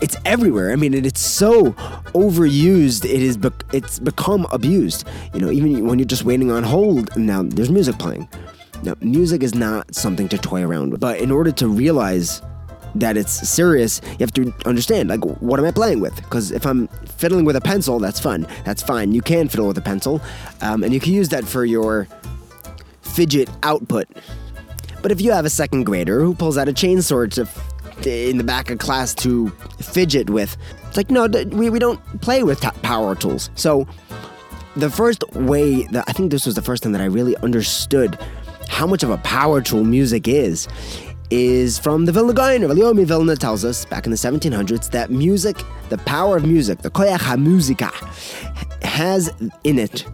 it's 0.00 0.16
everywhere. 0.24 0.72
I 0.72 0.76
mean, 0.76 0.94
it's 0.94 1.20
so 1.20 1.72
overused. 2.12 3.04
It 3.04 3.22
is. 3.22 3.36
Be- 3.36 3.50
it's 3.72 3.98
become 3.98 4.46
abused. 4.52 5.06
You 5.34 5.40
know, 5.40 5.50
even 5.50 5.86
when 5.86 5.98
you're 5.98 6.06
just 6.06 6.24
waiting 6.24 6.50
on 6.50 6.62
hold, 6.62 7.16
now 7.16 7.42
there's 7.42 7.70
music 7.70 7.98
playing. 7.98 8.28
Now, 8.82 8.94
music 9.00 9.42
is 9.42 9.54
not 9.54 9.94
something 9.94 10.28
to 10.28 10.38
toy 10.38 10.62
around 10.62 10.90
with. 10.90 11.00
But 11.00 11.20
in 11.20 11.30
order 11.30 11.50
to 11.52 11.68
realize 11.68 12.42
that 13.00 13.16
it's 13.16 13.32
serious, 13.48 14.00
you 14.12 14.18
have 14.20 14.32
to 14.32 14.52
understand, 14.64 15.08
like, 15.08 15.24
what 15.40 15.60
am 15.60 15.66
I 15.66 15.70
playing 15.70 16.00
with? 16.00 16.16
Because 16.16 16.50
if 16.50 16.66
I'm 16.66 16.88
fiddling 17.18 17.44
with 17.44 17.56
a 17.56 17.60
pencil, 17.60 17.98
that's 17.98 18.20
fun. 18.20 18.46
That's 18.64 18.82
fine. 18.82 19.12
You 19.12 19.22
can 19.22 19.48
fiddle 19.48 19.68
with 19.68 19.78
a 19.78 19.82
pencil, 19.82 20.20
um, 20.60 20.82
and 20.82 20.92
you 20.92 21.00
can 21.00 21.12
use 21.12 21.28
that 21.30 21.44
for 21.44 21.64
your 21.64 22.08
fidget 23.02 23.48
output. 23.62 24.08
But 25.02 25.12
if 25.12 25.20
you 25.20 25.32
have 25.32 25.44
a 25.44 25.50
second 25.50 25.84
grader 25.84 26.20
who 26.20 26.34
pulls 26.34 26.58
out 26.58 26.68
a 26.68 26.72
chainsaw 26.72 27.30
to 27.32 27.42
f- 27.42 28.06
in 28.06 28.38
the 28.38 28.44
back 28.44 28.70
of 28.70 28.78
class 28.78 29.14
to 29.14 29.50
fidget 29.80 30.28
with, 30.28 30.56
it's 30.88 30.96
like, 30.96 31.10
no, 31.10 31.26
we, 31.26 31.70
we 31.70 31.78
don't 31.78 32.00
play 32.20 32.42
with 32.42 32.60
t- 32.60 32.68
power 32.82 33.14
tools. 33.14 33.50
So 33.54 33.86
the 34.74 34.90
first 34.90 35.22
way 35.32 35.84
that 35.92 36.04
I 36.06 36.12
think 36.12 36.30
this 36.30 36.44
was 36.44 36.54
the 36.54 36.62
first 36.62 36.82
time 36.82 36.92
that 36.92 37.00
I 37.00 37.06
really 37.06 37.36
understood 37.38 38.18
how 38.68 38.86
much 38.86 39.02
of 39.02 39.10
a 39.10 39.18
power 39.18 39.60
tool 39.60 39.84
music 39.84 40.28
is 40.28 40.68
is 41.30 41.78
from 41.78 42.04
the 42.04 42.12
Vilna 42.12 42.32
Gaon. 42.32 42.62
Leomi 42.62 43.04
Vilna 43.04 43.36
tells 43.36 43.64
us 43.64 43.84
back 43.84 44.06
in 44.06 44.10
the 44.10 44.16
1700s 44.16 44.90
that 44.90 45.10
music, 45.10 45.62
the 45.88 45.98
power 45.98 46.36
of 46.36 46.44
music, 46.44 46.78
the 46.80 46.90
koyach 46.90 47.20
ha-muzika, 47.20 47.90
has 48.82 49.32
in 49.64 49.78
it 49.78 50.04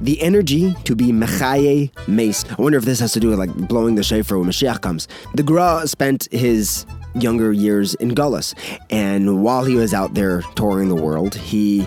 the 0.00 0.20
energy 0.20 0.74
to 0.84 0.96
be 0.96 1.12
mechaye 1.12 1.90
mace. 2.08 2.44
I 2.50 2.60
wonder 2.60 2.78
if 2.78 2.84
this 2.84 3.00
has 3.00 3.12
to 3.12 3.20
do 3.20 3.28
with 3.28 3.38
like 3.38 3.54
blowing 3.54 3.94
the 3.94 4.02
shofar 4.02 4.38
when 4.38 4.48
Mashiach 4.48 4.80
comes. 4.80 5.08
The 5.34 5.42
Gra 5.42 5.86
spent 5.86 6.28
his 6.32 6.86
younger 7.14 7.52
years 7.52 7.94
in 7.94 8.14
Gullus, 8.14 8.54
and 8.90 9.42
while 9.44 9.64
he 9.64 9.76
was 9.76 9.94
out 9.94 10.14
there 10.14 10.42
touring 10.54 10.88
the 10.88 10.96
world, 10.96 11.34
he 11.34 11.86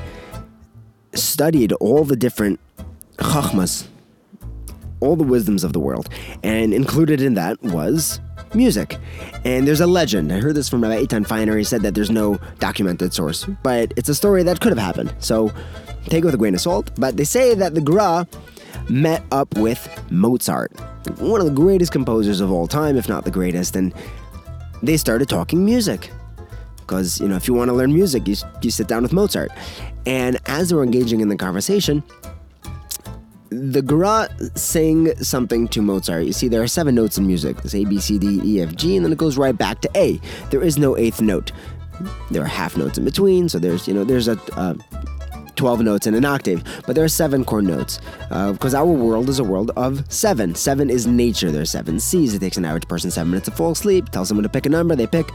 studied 1.13 1.73
all 1.73 2.05
the 2.05 2.15
different 2.15 2.59
chachmas, 3.17 3.87
all 4.99 5.15
the 5.15 5.23
wisdoms 5.23 5.63
of 5.63 5.73
the 5.73 5.79
world, 5.79 6.09
and 6.43 6.73
included 6.73 7.21
in 7.21 7.33
that 7.33 7.61
was 7.61 8.19
music. 8.55 8.97
And 9.43 9.67
there's 9.67 9.81
a 9.81 9.87
legend. 9.87 10.31
I 10.31 10.39
heard 10.39 10.55
this 10.55 10.69
from 10.69 10.81
Rabbi 10.81 11.03
Eitan 11.03 11.27
Feiner. 11.27 11.57
He 11.57 11.63
said 11.63 11.81
that 11.81 11.93
there's 11.93 12.11
no 12.11 12.39
documented 12.59 13.13
source, 13.13 13.45
but 13.63 13.93
it's 13.95 14.09
a 14.09 14.15
story 14.15 14.43
that 14.43 14.59
could 14.59 14.71
have 14.71 14.83
happened. 14.83 15.13
So 15.19 15.51
take 16.05 16.23
it 16.23 16.25
with 16.25 16.35
a 16.35 16.37
grain 16.37 16.55
of 16.55 16.61
salt. 16.61 16.91
But 16.97 17.17
they 17.17 17.23
say 17.23 17.53
that 17.55 17.75
the 17.75 17.81
Gra 17.81 18.27
met 18.89 19.23
up 19.31 19.55
with 19.57 19.87
Mozart, 20.11 20.77
one 21.19 21.39
of 21.41 21.47
the 21.47 21.53
greatest 21.53 21.91
composers 21.91 22.41
of 22.41 22.51
all 22.51 22.67
time, 22.67 22.97
if 22.97 23.09
not 23.09 23.25
the 23.25 23.31
greatest, 23.31 23.75
and 23.75 23.93
they 24.83 24.97
started 24.97 25.29
talking 25.29 25.65
music. 25.65 26.11
Because, 26.77 27.19
you 27.19 27.27
know, 27.27 27.35
if 27.35 27.47
you 27.47 27.55
want 27.55 27.69
to 27.69 27.73
learn 27.73 27.91
music, 27.93 28.27
you, 28.27 28.35
you 28.61 28.69
sit 28.69 28.87
down 28.87 29.01
with 29.01 29.11
Mozart. 29.11 29.51
And 30.05 30.39
as 30.45 30.69
they 30.69 30.75
were 30.75 30.83
engaging 30.83 31.19
in 31.19 31.29
the 31.29 31.35
conversation, 31.35 32.03
the 33.55 33.81
Gra 33.81 34.29
sang 34.55 35.15
something 35.23 35.67
to 35.69 35.81
Mozart. 35.81 36.25
You 36.25 36.33
see, 36.33 36.47
there 36.47 36.61
are 36.61 36.67
seven 36.67 36.95
notes 36.95 37.17
in 37.17 37.27
music. 37.27 37.57
There's 37.57 37.75
A, 37.75 37.85
B, 37.85 37.99
C, 37.99 38.17
D, 38.17 38.41
E, 38.43 38.61
F, 38.61 38.75
G, 38.75 38.95
and 38.95 39.05
then 39.05 39.11
it 39.11 39.17
goes 39.17 39.37
right 39.37 39.57
back 39.57 39.81
to 39.81 39.89
A. 39.95 40.19
There 40.49 40.61
is 40.61 40.77
no 40.77 40.97
eighth 40.97 41.21
note. 41.21 41.51
There 42.31 42.41
are 42.41 42.47
half 42.47 42.77
notes 42.77 42.97
in 42.97 43.05
between, 43.05 43.49
so 43.49 43.59
there's, 43.59 43.87
you 43.87 43.93
know, 43.93 44.03
there's 44.03 44.27
a... 44.27 44.39
Uh, 44.53 44.75
12 45.55 45.81
notes 45.83 46.05
in 46.05 46.13
an 46.15 46.25
octave, 46.25 46.61
but 46.85 46.95
there 46.95 47.05
are 47.05 47.07
seven 47.07 47.45
chord 47.45 47.63
notes 47.63 48.01
because 48.29 48.73
our 48.73 48.85
world 48.85 49.29
is 49.29 49.39
a 49.39 49.43
world 49.43 49.71
of 49.77 50.03
seven. 50.11 50.53
Seven 50.53 50.89
is 50.89 51.07
nature. 51.07 51.49
There 51.49 51.61
are 51.61 51.65
seven 51.65 51.97
seas. 51.97 52.33
It 52.33 52.39
takes 52.39 52.57
an 52.57 52.65
average 52.65 52.89
person 52.89 53.09
seven 53.09 53.31
minutes 53.31 53.45
to 53.45 53.55
fall 53.55 53.71
asleep. 53.71 54.09
Tell 54.09 54.25
someone 54.25 54.43
to 54.43 54.49
pick 54.49 54.65
a 54.65 54.69
number, 54.69 54.97
they 54.97 55.07
pick 55.07 55.31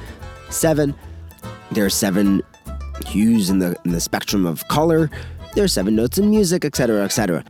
seven. 0.50 0.94
There 1.70 1.87
are 1.87 1.90
seven 1.90 2.42
hues 3.06 3.48
in 3.48 3.61
the 3.61 3.74
in 3.87 3.92
the 3.92 4.00
spectrum 4.00 4.44
of 4.44 4.68
color. 4.68 5.11
There 5.54 5.64
are 5.64 5.68
seven 5.68 5.96
notes 5.96 6.18
in 6.18 6.28
music, 6.28 6.66
etc., 6.66 7.02
etc. 7.02 7.42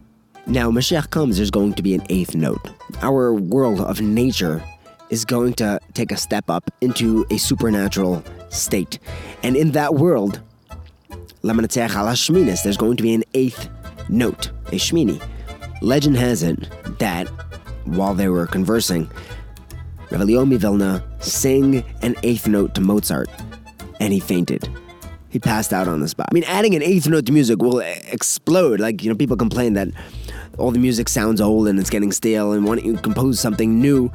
Now, 0.47 0.71
Mashiach 0.71 1.11
comes. 1.11 1.37
There's 1.37 1.51
going 1.51 1.75
to 1.75 1.83
be 1.83 1.95
an 1.95 2.03
eighth 2.09 2.35
note. 2.35 2.71
Our 3.03 3.33
world 3.33 3.81
of 3.81 4.01
nature 4.01 4.63
is 5.11 5.25
going 5.25 5.55
to 5.55 5.79
take 5.95 6.13
a 6.13 6.17
step 6.17 6.49
up 6.49 6.71
into 6.81 7.27
a 7.31 7.37
supernatural 7.37 8.25
state, 8.49 8.99
and 9.43 9.57
in 9.57 9.73
that 9.73 9.95
world, 9.95 10.41
there's 11.43 12.77
going 12.77 12.97
to 12.97 13.03
be 13.03 13.15
an 13.15 13.25
eighth 13.35 13.69
note, 14.09 14.51
a 14.67 14.77
Shmini. 14.77 15.23
Legend 15.83 16.17
has 16.17 16.43
it 16.43 16.59
that 16.99 17.29
while 17.85 18.15
they 18.15 18.29
were 18.29 18.47
conversing, 18.47 19.11
Rav 20.11 20.21
Leomi 20.23 20.59
Vilna 20.59 21.03
sang 21.21 21.85
an 22.03 22.15
eighth 22.23 22.47
note 22.47 22.75
to 22.75 22.81
Mozart, 22.81 23.31
and 24.01 24.13
he 24.13 24.21
fainted. 24.21 24.69
He 25.29 25.39
passed 25.39 25.73
out 25.73 25.87
on 25.87 26.01
the 26.01 26.09
spot. 26.09 26.27
I 26.31 26.35
mean, 26.35 26.45
adding 26.45 26.75
an 26.75 26.83
eighth 26.83 27.07
note 27.07 27.27
to 27.27 27.33
music 27.33 27.63
will 27.63 27.79
explode. 27.79 28.81
Like, 28.81 29.05
you 29.05 29.11
know, 29.11 29.17
people 29.17 29.37
complain 29.37 29.75
that 29.75 29.89
all 30.61 30.71
the 30.71 30.79
music 30.79 31.09
sounds 31.09 31.41
old 31.41 31.69
and 31.69 31.79
it's 31.79 31.91
getting 31.91 32.13
stale 32.13 32.53
and 32.53 32.65
want 32.65 32.83
to 32.83 32.97
compose 32.99 33.41
something 33.41 33.81
new. 33.81 34.11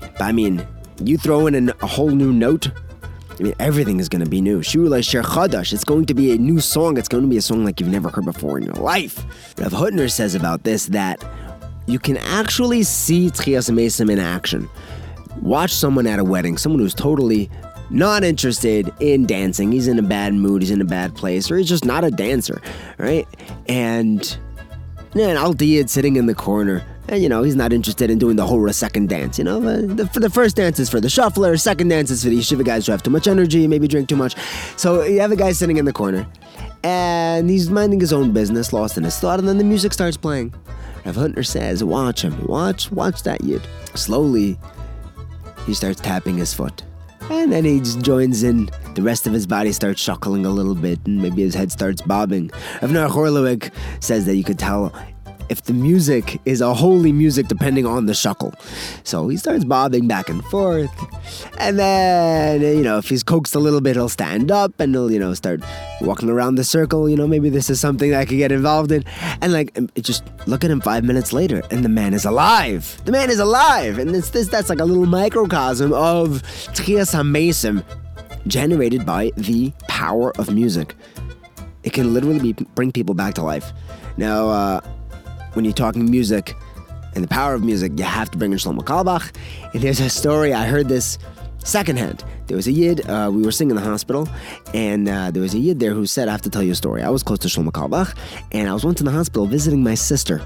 But 0.00 0.22
I 0.22 0.32
mean, 0.32 0.66
you 1.02 1.18
throw 1.18 1.46
in 1.46 1.68
a 1.68 1.86
whole 1.86 2.10
new 2.10 2.32
note, 2.32 2.70
I 3.38 3.42
mean, 3.42 3.54
everything 3.60 4.00
is 4.00 4.08
going 4.08 4.24
to 4.24 4.30
be 4.30 4.40
new. 4.40 4.60
Chadash. 4.60 5.72
It's 5.72 5.84
going 5.84 6.06
to 6.06 6.14
be 6.14 6.32
a 6.32 6.38
new 6.38 6.60
song. 6.60 6.96
It's 6.96 7.08
going 7.08 7.22
to 7.22 7.28
be 7.28 7.36
a 7.36 7.42
song 7.42 7.64
like 7.64 7.78
you've 7.80 7.88
never 7.88 8.08
heard 8.08 8.24
before 8.24 8.58
in 8.58 8.64
your 8.64 8.74
life. 8.74 9.24
Rav 9.58 9.72
Hutner 9.72 10.10
says 10.10 10.34
about 10.34 10.64
this 10.64 10.86
that 10.86 11.24
you 11.86 11.98
can 11.98 12.16
actually 12.18 12.82
see 12.82 13.30
Tchias 13.30 13.70
Mesim 13.70 14.10
in 14.10 14.18
action. 14.18 14.68
Watch 15.40 15.72
someone 15.72 16.06
at 16.06 16.18
a 16.18 16.24
wedding, 16.24 16.58
someone 16.58 16.80
who's 16.80 16.94
totally 16.94 17.48
not 17.90 18.24
interested 18.24 18.92
in 19.00 19.24
dancing. 19.24 19.72
He's 19.72 19.88
in 19.88 19.98
a 19.98 20.02
bad 20.02 20.34
mood, 20.34 20.62
he's 20.62 20.70
in 20.70 20.80
a 20.80 20.84
bad 20.84 21.14
place, 21.14 21.50
or 21.50 21.56
he's 21.56 21.68
just 21.68 21.84
not 21.84 22.04
a 22.04 22.10
dancer, 22.10 22.60
right? 22.98 23.26
And 23.68 24.36
yeah, 25.14 25.28
and 25.28 25.38
Al 25.38 25.54
Diyad 25.54 25.88
sitting 25.88 26.16
in 26.16 26.26
the 26.26 26.34
corner. 26.34 26.84
And, 27.08 27.22
you 27.22 27.28
know, 27.30 27.42
he's 27.42 27.56
not 27.56 27.72
interested 27.72 28.10
in 28.10 28.18
doing 28.18 28.36
the 28.36 28.46
whole 28.46 28.70
second 28.70 29.08
dance. 29.08 29.38
You 29.38 29.44
know, 29.44 29.60
the, 29.60 30.04
the 30.04 30.28
first 30.28 30.56
dance 30.56 30.78
is 30.78 30.90
for 30.90 31.00
the 31.00 31.08
shuffler, 31.08 31.56
second 31.56 31.88
dance 31.88 32.10
is 32.10 32.22
for 32.22 32.28
the 32.28 32.38
yeshiva 32.38 32.64
guys 32.64 32.84
who 32.84 32.92
have 32.92 33.02
too 33.02 33.10
much 33.10 33.26
energy, 33.26 33.66
maybe 33.66 33.88
drink 33.88 34.08
too 34.08 34.16
much. 34.16 34.36
So 34.76 35.02
you 35.04 35.20
have 35.20 35.32
a 35.32 35.36
guy 35.36 35.52
sitting 35.52 35.78
in 35.78 35.86
the 35.86 35.92
corner, 35.92 36.26
and 36.84 37.48
he's 37.48 37.70
minding 37.70 38.00
his 38.00 38.12
own 38.12 38.32
business, 38.32 38.74
lost 38.74 38.98
in 38.98 39.04
his 39.04 39.18
thought, 39.18 39.38
and 39.38 39.48
then 39.48 39.56
the 39.56 39.64
music 39.64 39.94
starts 39.94 40.18
playing. 40.18 40.52
Rav 41.06 41.16
Hutner 41.16 41.46
says, 41.46 41.82
"Watch 41.82 42.20
him, 42.20 42.46
watch, 42.46 42.92
watch 42.92 43.22
that 43.22 43.42
yid." 43.42 43.62
Slowly, 43.94 44.58
he 45.64 45.72
starts 45.72 46.02
tapping 46.02 46.36
his 46.36 46.52
foot, 46.52 46.82
and 47.30 47.52
then 47.52 47.64
he 47.64 47.78
just 47.80 48.00
joins 48.00 48.42
in. 48.42 48.70
The 48.94 49.02
rest 49.02 49.26
of 49.26 49.32
his 49.32 49.46
body 49.46 49.72
starts 49.72 50.04
shuckling 50.04 50.44
a 50.44 50.48
little 50.48 50.74
bit, 50.74 50.98
and 51.06 51.22
maybe 51.22 51.42
his 51.42 51.54
head 51.54 51.70
starts 51.70 52.02
bobbing. 52.02 52.50
Avner 52.80 53.08
Horlowik 53.08 53.72
says 54.00 54.26
that 54.26 54.36
you 54.36 54.44
could 54.44 54.58
tell 54.58 54.92
if 55.48 55.62
the 55.64 55.72
music 55.72 56.40
is 56.44 56.60
a 56.60 56.74
holy 56.74 57.12
music 57.12 57.48
depending 57.48 57.86
on 57.86 58.06
the 58.06 58.12
shuckle. 58.12 58.54
So 59.04 59.28
he 59.28 59.36
starts 59.36 59.64
bobbing 59.64 60.08
back 60.08 60.28
and 60.28 60.44
forth. 60.46 60.90
And 61.58 61.78
then, 61.78 62.60
you 62.60 62.82
know, 62.82 62.98
if 62.98 63.08
he's 63.08 63.22
coaxed 63.22 63.54
a 63.54 63.58
little 63.58 63.80
bit, 63.80 63.96
he'll 63.96 64.08
stand 64.08 64.50
up 64.50 64.78
and 64.78 64.94
he'll, 64.94 65.10
you 65.10 65.18
know, 65.18 65.34
start 65.34 65.62
walking 66.00 66.28
around 66.28 66.56
the 66.56 66.64
circle. 66.64 67.08
You 67.08 67.16
know, 67.16 67.26
maybe 67.26 67.48
this 67.48 67.70
is 67.70 67.80
something 67.80 68.14
I 68.14 68.24
could 68.24 68.38
get 68.38 68.52
involved 68.52 68.92
in. 68.92 69.04
And 69.40 69.52
like, 69.52 69.76
just 69.94 70.22
look 70.46 70.64
at 70.64 70.70
him 70.70 70.80
five 70.80 71.04
minutes 71.04 71.32
later 71.32 71.62
and 71.70 71.84
the 71.84 71.88
man 71.88 72.14
is 72.14 72.24
alive. 72.24 73.00
The 73.04 73.12
man 73.12 73.30
is 73.30 73.38
alive. 73.38 73.98
And 73.98 74.14
it's 74.14 74.30
this, 74.30 74.48
that's 74.48 74.68
like 74.68 74.80
a 74.80 74.84
little 74.84 75.06
microcosm 75.06 75.92
of 75.92 76.42
Techiyas 76.74 77.14
HaMesim 77.14 77.84
generated 78.46 79.04
by 79.04 79.32
the 79.36 79.72
power 79.88 80.32
of 80.38 80.52
music. 80.52 80.94
It 81.82 81.92
can 81.92 82.12
literally 82.12 82.52
be, 82.52 82.64
bring 82.74 82.92
people 82.92 83.14
back 83.14 83.34
to 83.34 83.42
life. 83.42 83.72
Now, 84.16 84.48
uh, 84.48 84.80
when 85.58 85.64
you're 85.64 85.74
talking 85.74 86.08
music 86.08 86.54
and 87.16 87.24
the 87.24 87.26
power 87.26 87.52
of 87.52 87.64
music, 87.64 87.90
you 87.96 88.04
have 88.04 88.30
to 88.30 88.38
bring 88.38 88.52
in 88.52 88.58
Shlomo 88.58 88.78
Carlebach. 88.78 89.34
And 89.74 89.82
there's 89.82 89.98
a 89.98 90.08
story, 90.08 90.54
I 90.54 90.66
heard 90.66 90.88
this 90.88 91.18
secondhand. 91.64 92.22
There 92.46 92.56
was 92.56 92.68
a 92.68 92.70
yid, 92.70 93.10
uh, 93.10 93.28
we 93.34 93.42
were 93.42 93.50
singing 93.50 93.76
in 93.76 93.82
the 93.82 93.82
hospital, 93.82 94.28
and 94.72 95.08
uh, 95.08 95.32
there 95.32 95.42
was 95.42 95.54
a 95.54 95.58
yid 95.58 95.80
there 95.80 95.94
who 95.94 96.06
said, 96.06 96.28
I 96.28 96.30
have 96.30 96.42
to 96.42 96.50
tell 96.50 96.62
you 96.62 96.70
a 96.70 96.76
story. 96.76 97.02
I 97.02 97.10
was 97.10 97.24
close 97.24 97.40
to 97.40 97.48
Shlomo 97.48 97.72
Carlebach, 97.72 98.16
and 98.52 98.68
I 98.68 98.72
was 98.72 98.84
once 98.84 99.00
in 99.00 99.06
the 99.06 99.10
hospital 99.10 99.46
visiting 99.46 99.82
my 99.82 99.96
sister. 99.96 100.44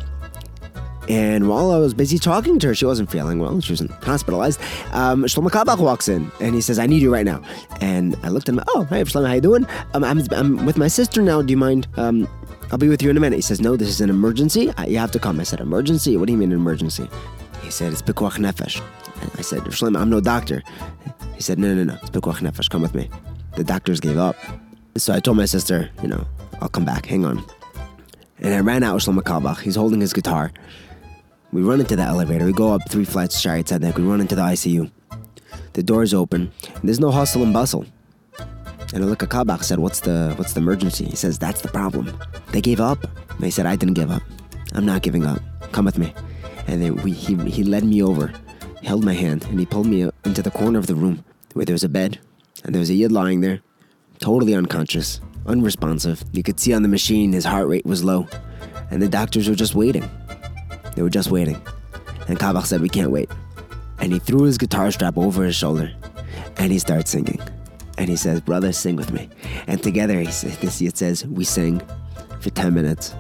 And 1.10 1.46
while 1.46 1.72
I 1.72 1.76
was 1.76 1.92
busy 1.92 2.16
talking 2.16 2.58
to 2.60 2.68
her, 2.68 2.74
she 2.74 2.86
wasn't 2.86 3.10
feeling 3.10 3.38
well. 3.38 3.60
She 3.60 3.72
wasn't 3.72 3.90
hospitalized. 3.90 4.58
Um, 4.92 5.24
Shlomo 5.24 5.50
Carlebach 5.50 5.78
walks 5.78 6.08
in 6.08 6.32
and 6.40 6.54
he 6.54 6.62
says, 6.62 6.78
I 6.78 6.86
need 6.86 7.02
you 7.02 7.12
right 7.12 7.26
now. 7.26 7.42
And 7.82 8.16
I 8.22 8.28
looked 8.28 8.48
at 8.48 8.54
him, 8.54 8.62
oh, 8.68 8.84
hey, 8.84 9.02
Shlomo, 9.02 9.26
how 9.26 9.34
you 9.34 9.42
doing? 9.42 9.66
Um, 9.92 10.04
I'm, 10.04 10.22
I'm 10.30 10.64
with 10.64 10.78
my 10.78 10.88
sister 10.88 11.20
now. 11.20 11.42
Do 11.42 11.50
you 11.50 11.58
mind? 11.58 11.86
Um, 11.96 12.28
I'll 12.72 12.78
be 12.78 12.88
with 12.88 13.02
you 13.02 13.10
in 13.10 13.18
a 13.18 13.20
minute. 13.20 13.36
He 13.36 13.42
says, 13.42 13.60
no, 13.60 13.76
this 13.76 13.90
is 13.90 14.00
an 14.00 14.08
emergency. 14.08 14.72
I, 14.78 14.86
you 14.86 14.96
have 14.96 15.10
to 15.12 15.18
come. 15.18 15.38
I 15.38 15.42
said, 15.42 15.60
emergency? 15.60 16.16
What 16.16 16.26
do 16.26 16.32
you 16.32 16.38
mean 16.38 16.52
an 16.52 16.58
emergency? 16.58 17.06
He 17.62 17.70
said, 17.70 17.92
it's 17.92 18.00
Pikuach 18.00 18.38
Nefesh. 18.38 18.80
And 19.20 19.30
I 19.36 19.42
said, 19.42 19.60
Shlomo, 19.64 20.00
I'm 20.00 20.08
no 20.08 20.20
doctor. 20.20 20.62
He 21.34 21.42
said, 21.42 21.58
no, 21.58 21.74
no, 21.74 21.84
no, 21.84 21.98
it's 22.00 22.08
Pikuach 22.08 22.38
Nefesh. 22.38 22.70
Come 22.70 22.80
with 22.80 22.94
me. 22.94 23.10
The 23.56 23.62
doctors 23.62 24.00
gave 24.00 24.16
up. 24.16 24.36
So 24.96 25.12
I 25.12 25.20
told 25.20 25.36
my 25.36 25.44
sister, 25.44 25.90
you 26.00 26.08
know, 26.08 26.26
I'll 26.62 26.70
come 26.70 26.86
back. 26.86 27.04
Hang 27.04 27.26
on. 27.26 27.44
And 28.38 28.54
I 28.54 28.60
ran 28.60 28.82
out 28.82 28.94
with 28.94 29.04
Shlomo 29.04 29.20
Carlebach. 29.20 29.60
He's 29.60 29.76
holding 29.76 30.00
his 30.00 30.14
guitar. 30.14 30.50
We 31.52 31.60
run 31.60 31.78
into 31.78 31.94
the 31.94 32.02
elevator. 32.02 32.46
We 32.46 32.54
go 32.54 32.72
up 32.72 32.88
three 32.88 33.04
flights 33.04 33.38
Shaare 33.38 33.62
Zedek. 33.62 33.96
We 33.96 34.02
run 34.02 34.22
into 34.22 34.34
the 34.34 34.42
ICU. 34.42 34.90
The 35.74 35.82
door's 35.82 36.14
open. 36.14 36.50
There's 36.82 37.00
no 37.00 37.10
hustle 37.10 37.42
and 37.42 37.52
bustle. 37.52 37.84
And 38.92 39.02
Alika 39.02 39.26
Carlebach 39.26 39.64
said, 39.64 39.78
what's 39.78 40.00
the, 40.00 40.34
what's 40.36 40.52
the 40.52 40.60
emergency? 40.60 41.04
He 41.06 41.16
says, 41.16 41.38
that's 41.38 41.62
the 41.62 41.68
problem. 41.68 42.16
They 42.52 42.60
gave 42.60 42.80
up. 42.80 43.02
And 43.30 43.44
I 43.44 43.48
said, 43.48 43.64
I 43.64 43.76
didn't 43.76 43.94
give 43.94 44.10
up. 44.10 44.22
I'm 44.74 44.84
not 44.84 45.02
giving 45.02 45.24
up. 45.24 45.40
Come 45.72 45.86
with 45.86 45.98
me. 45.98 46.14
And 46.66 46.82
then 46.82 46.96
we, 46.96 47.12
he, 47.12 47.34
he 47.48 47.64
led 47.64 47.84
me 47.84 48.02
over, 48.02 48.32
held 48.82 49.04
my 49.04 49.14
hand, 49.14 49.44
and 49.46 49.58
he 49.58 49.66
pulled 49.66 49.86
me 49.86 50.10
into 50.24 50.42
the 50.42 50.50
corner 50.50 50.78
of 50.78 50.86
the 50.86 50.94
room 50.94 51.24
where 51.54 51.64
there 51.64 51.74
was 51.74 51.84
a 51.84 51.88
bed. 51.88 52.18
And 52.64 52.74
there 52.74 52.80
was 52.80 52.90
a 52.90 52.94
yid 52.94 53.10
lying 53.10 53.40
there, 53.40 53.60
totally 54.18 54.54
unconscious, 54.54 55.20
unresponsive. 55.46 56.22
You 56.32 56.42
could 56.42 56.60
see 56.60 56.74
on 56.74 56.82
the 56.82 56.88
machine 56.88 57.32
his 57.32 57.44
heart 57.44 57.68
rate 57.68 57.86
was 57.86 58.04
low. 58.04 58.28
And 58.90 59.00
the 59.00 59.08
doctors 59.08 59.48
were 59.48 59.54
just 59.54 59.74
waiting. 59.74 60.08
They 60.94 61.02
were 61.02 61.10
just 61.10 61.30
waiting. 61.30 61.60
And 62.28 62.38
Carlebach 62.38 62.66
said, 62.66 62.82
We 62.82 62.88
can't 62.88 63.10
wait. 63.10 63.30
And 63.98 64.12
he 64.12 64.18
threw 64.18 64.42
his 64.42 64.58
guitar 64.58 64.90
strap 64.90 65.16
over 65.16 65.44
his 65.44 65.56
shoulder 65.56 65.92
and 66.58 66.70
he 66.70 66.78
started 66.78 67.08
singing. 67.08 67.40
And 67.98 68.08
he 68.08 68.16
says, 68.16 68.40
Brother, 68.40 68.72
sing 68.72 68.96
with 68.96 69.12
me. 69.12 69.28
And 69.66 69.82
together, 69.82 70.18
he 70.18 70.30
says, 70.30 70.80
it 70.82 70.96
says, 70.96 71.26
we 71.26 71.44
sang 71.44 71.82
for 72.40 72.50
10 72.50 72.74
minutes 72.74 73.14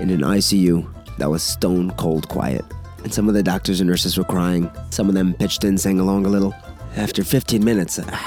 in 0.00 0.10
an 0.10 0.20
ICU 0.20 0.88
that 1.18 1.30
was 1.30 1.42
stone 1.42 1.90
cold 1.92 2.28
quiet. 2.28 2.64
And 3.02 3.12
some 3.12 3.28
of 3.28 3.34
the 3.34 3.42
doctors 3.42 3.80
and 3.80 3.88
nurses 3.88 4.16
were 4.16 4.24
crying. 4.24 4.70
Some 4.90 5.08
of 5.08 5.14
them 5.14 5.34
pitched 5.34 5.62
in, 5.64 5.76
sang 5.76 6.00
along 6.00 6.26
a 6.26 6.30
little. 6.30 6.54
After 6.96 7.22
15 7.22 7.62
minutes, 7.64 7.98
uh, 7.98 8.18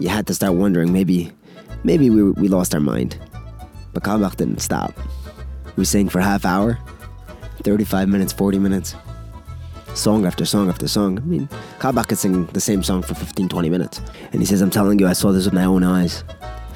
you 0.00 0.08
had 0.08 0.26
to 0.28 0.34
start 0.34 0.54
wondering 0.54 0.92
maybe, 0.92 1.32
maybe 1.82 2.08
we, 2.08 2.30
we 2.30 2.48
lost 2.48 2.74
our 2.74 2.80
mind. 2.80 3.18
But 3.92 4.02
Carlebach 4.02 4.36
didn't 4.36 4.60
stop. 4.60 4.94
We 5.76 5.84
sang 5.84 6.08
for 6.08 6.20
half 6.20 6.44
hour 6.44 6.78
35 7.62 8.08
minutes, 8.08 8.32
40 8.32 8.58
minutes. 8.58 8.94
Song 9.94 10.26
after 10.26 10.44
song 10.44 10.68
after 10.68 10.88
song. 10.88 11.18
I 11.18 11.22
mean, 11.22 11.48
Carlebach 11.78 12.08
could 12.08 12.18
sing 12.18 12.46
the 12.46 12.60
same 12.60 12.82
song 12.82 13.02
for 13.02 13.14
15, 13.14 13.48
20 13.48 13.70
minutes. 13.70 14.00
And 14.32 14.40
he 14.40 14.46
says, 14.46 14.60
I'm 14.60 14.70
telling 14.70 14.98
you, 14.98 15.06
I 15.06 15.12
saw 15.12 15.30
this 15.30 15.44
with 15.44 15.54
my 15.54 15.64
own 15.64 15.84
eyes. 15.84 16.24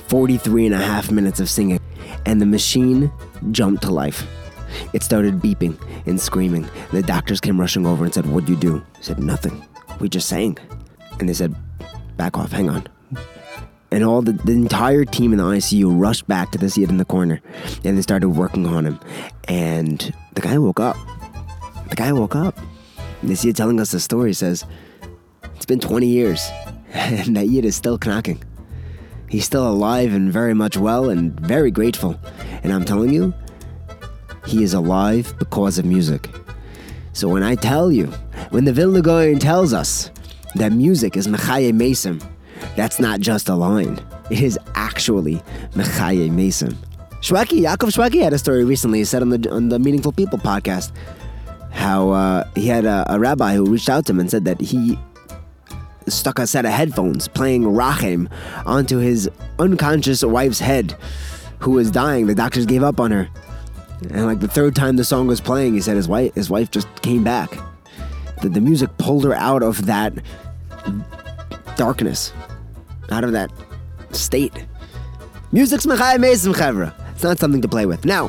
43 0.06 0.66
and 0.66 0.74
a 0.74 0.78
half 0.78 1.10
minutes 1.10 1.40
of 1.40 1.50
singing. 1.50 1.80
And 2.26 2.40
the 2.40 2.46
machine 2.46 3.12
jumped 3.50 3.82
to 3.82 3.90
life. 3.90 4.26
It 4.92 5.02
started 5.02 5.40
beeping 5.40 5.76
and 6.06 6.20
screaming. 6.20 6.68
The 6.92 7.02
doctors 7.02 7.40
came 7.40 7.60
rushing 7.60 7.86
over 7.86 8.04
and 8.04 8.14
said, 8.14 8.26
What'd 8.26 8.48
you 8.48 8.56
do? 8.56 8.84
I 8.96 9.00
said, 9.00 9.18
Nothing. 9.18 9.66
We 10.00 10.08
just 10.08 10.28
sang. 10.28 10.56
And 11.18 11.28
they 11.28 11.34
said, 11.34 11.54
Back 12.16 12.38
off, 12.38 12.52
hang 12.52 12.70
on. 12.70 12.86
And 13.90 14.04
all 14.04 14.22
the, 14.22 14.32
the 14.32 14.52
entire 14.52 15.04
team 15.04 15.32
in 15.32 15.38
the 15.38 15.44
ICU 15.44 15.98
rushed 15.98 16.28
back 16.28 16.52
to 16.52 16.58
the 16.58 16.68
seat 16.68 16.90
in 16.90 16.98
the 16.98 17.04
corner 17.04 17.40
and 17.84 17.96
they 17.96 18.02
started 18.02 18.28
working 18.28 18.66
on 18.66 18.84
him. 18.84 19.00
And 19.48 20.12
the 20.34 20.42
guy 20.42 20.58
woke 20.58 20.78
up. 20.78 20.96
The 21.88 21.96
guy 21.96 22.12
woke 22.12 22.36
up. 22.36 22.56
They 23.22 23.52
telling 23.52 23.80
us 23.80 23.90
the 23.90 24.00
story. 24.00 24.32
Says, 24.32 24.64
It's 25.56 25.66
been 25.66 25.80
20 25.80 26.06
years, 26.06 26.48
and 26.92 27.36
that 27.36 27.48
yid 27.48 27.64
is 27.64 27.76
still 27.76 27.98
knocking. 28.04 28.42
He's 29.28 29.44
still 29.44 29.68
alive 29.68 30.14
and 30.14 30.32
very 30.32 30.54
much 30.54 30.76
well 30.76 31.10
and 31.10 31.38
very 31.38 31.70
grateful. 31.70 32.18
And 32.62 32.72
I'm 32.72 32.84
telling 32.84 33.12
you, 33.12 33.34
he 34.46 34.62
is 34.62 34.72
alive 34.72 35.34
because 35.38 35.78
of 35.78 35.84
music. 35.84 36.30
So 37.12 37.28
when 37.28 37.42
I 37.42 37.54
tell 37.54 37.92
you, 37.92 38.06
when 38.50 38.64
the 38.64 38.72
Vilna 38.72 39.38
tells 39.38 39.74
us 39.74 40.10
that 40.54 40.72
music 40.72 41.16
is 41.16 41.26
Mechaye 41.26 41.72
Mesim, 41.72 42.24
that's 42.76 42.98
not 42.98 43.20
just 43.20 43.48
a 43.48 43.54
line. 43.54 44.00
It 44.30 44.40
is 44.40 44.58
actually 44.74 45.42
Mechaye 45.72 46.30
Mesim. 46.30 46.74
Shwekey, 47.20 47.62
Yaakov 47.62 47.90
Shwekey 47.90 48.22
had 48.22 48.32
a 48.32 48.38
story 48.38 48.64
recently. 48.64 49.00
He 49.00 49.04
said 49.04 49.22
on 49.22 49.30
the 49.30 49.50
on 49.50 49.68
the 49.68 49.78
Meaningful 49.78 50.12
People 50.12 50.38
podcast 50.38 50.92
how 51.78 52.10
uh, 52.10 52.44
he 52.56 52.66
had 52.66 52.84
a, 52.84 53.06
a, 53.08 53.20
rabbi 53.20 53.54
who 53.54 53.64
reached 53.64 53.88
out 53.88 54.04
to 54.04 54.12
him 54.12 54.18
and 54.18 54.28
said 54.28 54.44
that 54.44 54.60
he 54.60 54.98
stuck 56.08 56.40
a 56.40 56.46
set 56.46 56.64
of 56.64 56.72
headphones 56.72 57.28
playing 57.28 57.62
Rachem 57.62 58.28
onto 58.66 58.98
his 58.98 59.30
unconscious 59.60 60.24
wife's 60.24 60.58
head, 60.58 60.96
who 61.60 61.70
was 61.70 61.92
dying. 61.92 62.26
The 62.26 62.34
doctors 62.34 62.66
gave 62.66 62.82
up 62.82 62.98
on 62.98 63.12
her, 63.12 63.28
and 64.10 64.26
like 64.26 64.40
the 64.40 64.48
third 64.48 64.74
time 64.74 64.96
the 64.96 65.04
song 65.04 65.28
was 65.28 65.40
playing, 65.40 65.74
he 65.74 65.80
said 65.80 65.96
his 65.96 66.08
wife 66.08 66.34
his 66.34 66.50
wife 66.50 66.68
just 66.70 66.88
came 67.02 67.22
back. 67.22 67.56
The, 68.42 68.48
the 68.48 68.60
music 68.60 68.90
pulled 68.98 69.22
her 69.24 69.34
out 69.34 69.62
of 69.62 69.86
that 69.86 70.12
darkness, 71.76 72.32
out 73.10 73.22
of 73.22 73.30
that 73.32 73.52
state. 74.10 74.66
Music's. 75.52 75.86
It's 75.86 77.24
not 77.24 77.38
something 77.38 77.62
to 77.62 77.68
play 77.68 77.86
with. 77.86 78.04
Now, 78.04 78.28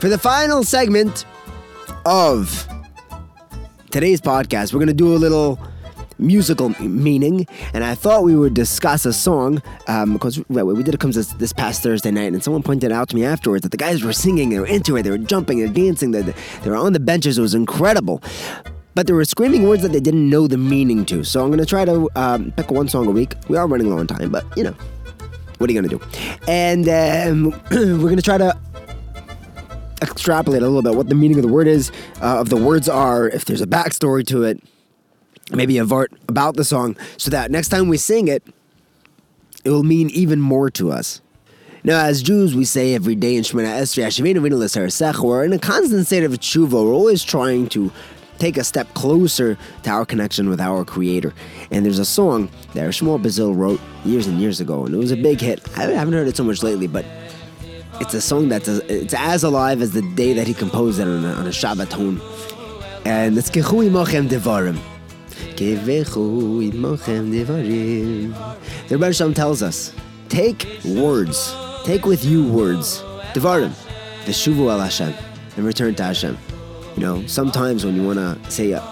for 0.00 0.08
the 0.08 0.18
final 0.18 0.64
segment 0.64 1.24
of 2.06 2.66
today's 3.90 4.20
podcast, 4.20 4.72
we're 4.72 4.78
going 4.78 4.88
to 4.88 4.94
do 4.94 5.14
a 5.14 5.18
little 5.18 5.58
musical 6.18 6.68
meaning, 6.80 7.46
and 7.74 7.82
I 7.82 7.94
thought 7.94 8.22
we 8.22 8.36
would 8.36 8.54
discuss 8.54 9.04
a 9.04 9.12
song 9.12 9.62
um, 9.88 10.12
because 10.12 10.38
we 10.48 10.82
did 10.82 10.94
it 10.94 11.00
comes 11.00 11.16
this, 11.16 11.32
this, 11.34 11.52
past 11.52 11.82
Thursday 11.82 12.10
night, 12.10 12.32
and 12.32 12.42
someone 12.42 12.62
pointed 12.62 12.92
out 12.92 13.08
to 13.08 13.16
me 13.16 13.24
afterwards 13.24 13.62
that 13.62 13.70
the 13.70 13.76
guys 13.76 14.02
were 14.02 14.12
singing, 14.12 14.50
they 14.50 14.60
were 14.60 14.66
into 14.66 14.96
it, 14.96 15.02
they 15.02 15.10
were 15.10 15.18
jumping, 15.18 15.58
they 15.58 15.66
were 15.66 15.72
dancing, 15.72 16.12
they, 16.12 16.22
they 16.22 16.70
were 16.70 16.76
on 16.76 16.92
the 16.92 17.00
benches. 17.00 17.38
It 17.38 17.42
was 17.42 17.54
incredible. 17.54 18.22
But 18.94 19.06
they 19.06 19.12
were 19.12 19.24
screaming 19.24 19.64
words 19.64 19.82
that 19.82 19.92
they 19.92 20.00
didn't 20.00 20.28
know 20.28 20.46
the 20.46 20.58
meaning 20.58 21.04
to. 21.06 21.24
So 21.24 21.42
I'm 21.42 21.48
going 21.48 21.60
to 21.60 21.66
try 21.66 21.84
to 21.84 22.08
um, 22.16 22.52
pick 22.52 22.70
one 22.70 22.88
song 22.88 23.06
a 23.06 23.10
week. 23.10 23.34
We 23.48 23.56
are 23.56 23.66
running 23.66 23.88
low 23.88 23.98
on 23.98 24.06
time, 24.06 24.30
but 24.30 24.44
you 24.56 24.64
know, 24.64 24.74
what 25.58 25.70
are 25.70 25.72
you 25.72 25.80
going 25.80 25.90
to 25.90 25.98
do? 25.98 26.20
And 26.48 26.88
um, 26.88 27.60
we're 27.70 27.98
going 27.98 28.16
to 28.16 28.22
try 28.22 28.38
to 28.38 28.56
extrapolate 30.02 30.62
a 30.62 30.66
little 30.66 30.82
bit 30.82 30.94
what 30.94 31.08
the 31.08 31.14
meaning 31.14 31.38
of 31.38 31.42
the 31.42 31.52
word 31.52 31.66
is, 31.66 31.90
uh, 32.20 32.40
of 32.40 32.48
the 32.48 32.56
words 32.56 32.88
are, 32.88 33.28
if 33.28 33.44
there's 33.44 33.60
a 33.60 33.66
backstory 33.66 34.26
to 34.26 34.44
it, 34.44 34.62
maybe 35.50 35.78
a 35.78 35.84
vart 35.84 36.08
about 36.28 36.56
the 36.56 36.64
song, 36.64 36.96
so 37.16 37.30
that 37.30 37.50
next 37.50 37.68
time 37.68 37.88
we 37.88 37.96
sing 37.96 38.28
it, 38.28 38.42
it 39.64 39.70
will 39.70 39.82
mean 39.82 40.10
even 40.10 40.40
more 40.40 40.70
to 40.70 40.90
us. 40.90 41.20
Now, 41.82 42.04
as 42.04 42.22
Jews, 42.22 42.54
we 42.54 42.64
say 42.64 42.94
every 42.94 43.14
day 43.14 43.36
in 43.36 43.42
Shemoneh 43.42 43.80
Esrei, 43.80 45.22
we're 45.22 45.44
in 45.44 45.52
a 45.52 45.58
constant 45.58 46.06
state 46.06 46.24
of 46.24 46.32
tshuva. 46.32 46.72
We're 46.72 46.92
always 46.92 47.24
trying 47.24 47.68
to 47.70 47.90
take 48.38 48.56
a 48.56 48.64
step 48.64 48.92
closer 48.94 49.56
to 49.82 49.90
our 49.90 50.04
connection 50.04 50.48
with 50.48 50.60
our 50.60 50.84
Creator. 50.84 51.32
And 51.70 51.84
there's 51.84 51.98
a 51.98 52.04
song 52.04 52.50
that 52.74 52.88
Shmuel 52.90 53.20
Brazil 53.20 53.54
wrote 53.54 53.80
years 54.04 54.26
and 54.26 54.38
years 54.40 54.60
ago, 54.60 54.84
and 54.84 54.94
it 54.94 54.98
was 54.98 55.10
a 55.10 55.16
big 55.16 55.40
hit. 55.40 55.66
I 55.78 55.84
haven't 55.84 56.14
heard 56.14 56.26
it 56.26 56.36
so 56.36 56.44
much 56.44 56.62
lately, 56.62 56.86
but 56.86 57.04
it's 58.00 58.14
a 58.14 58.20
song 58.20 58.48
that's 58.48 58.66
a, 58.66 59.02
it's 59.02 59.14
as 59.14 59.44
alive 59.44 59.82
as 59.82 59.92
the 59.92 60.02
day 60.14 60.32
that 60.32 60.46
he 60.46 60.54
composed 60.54 60.98
it 60.98 61.06
on 61.06 61.24
a, 61.24 61.32
on 61.32 61.46
a 61.46 61.50
Shabbaton. 61.50 62.20
And 63.04 63.36
it's 63.36 63.50
Kechu 63.50 63.88
Imachem 63.88 64.28
Devarim. 64.28 64.78
Kechu 65.56 66.72
Imachem 66.72 67.30
Devarim. 67.30 68.34
The 68.88 68.96
Rebbe 68.96 69.12
Shalom 69.12 69.34
tells 69.34 69.62
us, 69.62 69.94
take 70.30 70.66
words, 70.84 71.54
take 71.84 72.06
with 72.06 72.24
you 72.24 72.50
words, 72.50 73.02
Devarim, 73.34 73.72
Veshuvu 74.24 74.70
al 74.70 74.80
Hashem, 74.80 75.14
and 75.56 75.66
return 75.66 75.94
to 75.96 76.04
Hashem. 76.04 76.38
You 76.96 77.02
know, 77.02 77.26
sometimes 77.26 77.84
when 77.84 77.96
you 77.96 78.02
want 78.02 78.18
to 78.18 78.50
say 78.50 78.72
uh, 78.72 78.82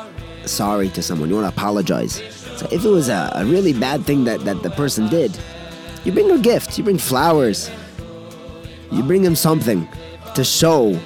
sorry 0.45 0.91
to 0.91 1.03
someone, 1.03 1.31
you 1.31 1.35
want 1.35 1.47
to 1.47 1.61
apologize. 1.61 2.23
So 2.59 2.69
if 2.71 2.85
it 2.85 2.89
was 2.89 3.09
a, 3.09 3.33
a 3.35 3.45
really 3.47 3.73
bad 3.73 4.05
thing 4.05 4.25
that, 4.25 4.41
that 4.41 4.63
the 4.63 4.71
person 4.71 5.09
did, 5.09 5.39
you 6.05 6.13
bring 6.13 6.31
a 6.31 6.39
gift, 6.39 6.77
you 6.77 6.85
bring 6.85 6.99
flowers, 6.99 7.71
you 8.91 9.03
bring 9.03 9.25
him 9.25 9.37
something 9.37 9.89
to 10.35 10.45
show 10.45 10.99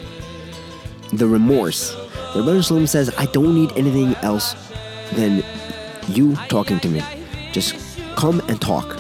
the 1.13 1.27
remorse. 1.27 1.95
The 2.35 2.43
Rebbe 2.43 2.63
Shalom 2.63 2.87
says, 2.87 3.13
I 3.19 3.27
don't 3.27 3.55
need 3.55 3.73
anything 3.77 4.15
else 4.17 4.55
than 5.13 5.45
you 6.09 6.35
talking 6.49 6.81
to 6.81 6.89
me. 6.89 7.03
Just 7.53 7.75
come 8.17 8.41
and 8.49 8.61
talk. 8.61 8.99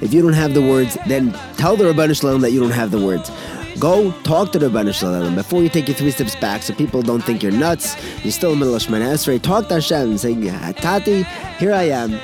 If 0.00 0.12
you 0.12 0.20
don't 0.22 0.32
have 0.32 0.54
the 0.54 0.62
words, 0.62 0.98
then 1.06 1.32
tell 1.56 1.76
the 1.76 1.84
Rabbanu 1.84 2.18
Shalom 2.18 2.40
that 2.40 2.50
you 2.50 2.60
don't 2.60 2.72
have 2.72 2.90
the 2.90 3.04
words. 3.04 3.30
Go 3.78 4.12
talk 4.22 4.52
to 4.52 4.58
the 4.58 4.68
Rabbanu 4.68 4.94
Shalom 4.94 5.34
before 5.34 5.62
you 5.62 5.68
take 5.68 5.88
your 5.88 5.96
three 5.96 6.10
steps 6.10 6.36
back 6.36 6.62
so 6.62 6.74
people 6.74 7.02
don't 7.02 7.22
think 7.22 7.42
you're 7.42 7.52
nuts. 7.52 7.96
You're 8.22 8.32
still 8.32 8.52
in 8.52 8.58
the 8.58 8.64
middle 8.64 8.76
of 8.76 8.82
Shemoneh 8.82 9.14
Esrei. 9.14 9.40
Talk 9.40 9.68
to 9.68 9.74
Hashem 9.74 10.10
and 10.10 10.20
say, 10.20 10.34
Tati, 10.72 11.22
here 11.58 11.72
I 11.72 11.84
am. 11.84 12.18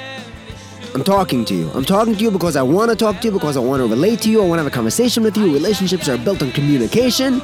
I'm 0.94 1.05
talking 1.05 1.44
to 1.44 1.55
you. 1.55 1.70
I'm 1.72 1.85
talking 1.85 2.16
to 2.16 2.20
you 2.20 2.31
because 2.33 2.57
I 2.57 2.62
want 2.62 2.90
to 2.90 2.96
talk 2.96 3.20
to 3.20 3.29
you, 3.29 3.33
because 3.33 3.57
I 3.57 3.61
want 3.61 3.81
to 3.81 3.87
relate 3.87 4.20
to 4.22 4.31
you. 4.31 4.42
I 4.42 4.46
want 4.46 4.59
to 4.59 4.64
have 4.64 4.72
a 4.72 4.74
conversation 4.74 5.22
with 5.22 5.37
you. 5.37 5.53
Relationships 5.53 6.09
are 6.09 6.18
built 6.18 6.42
on 6.42 6.50
communication. 6.50 7.40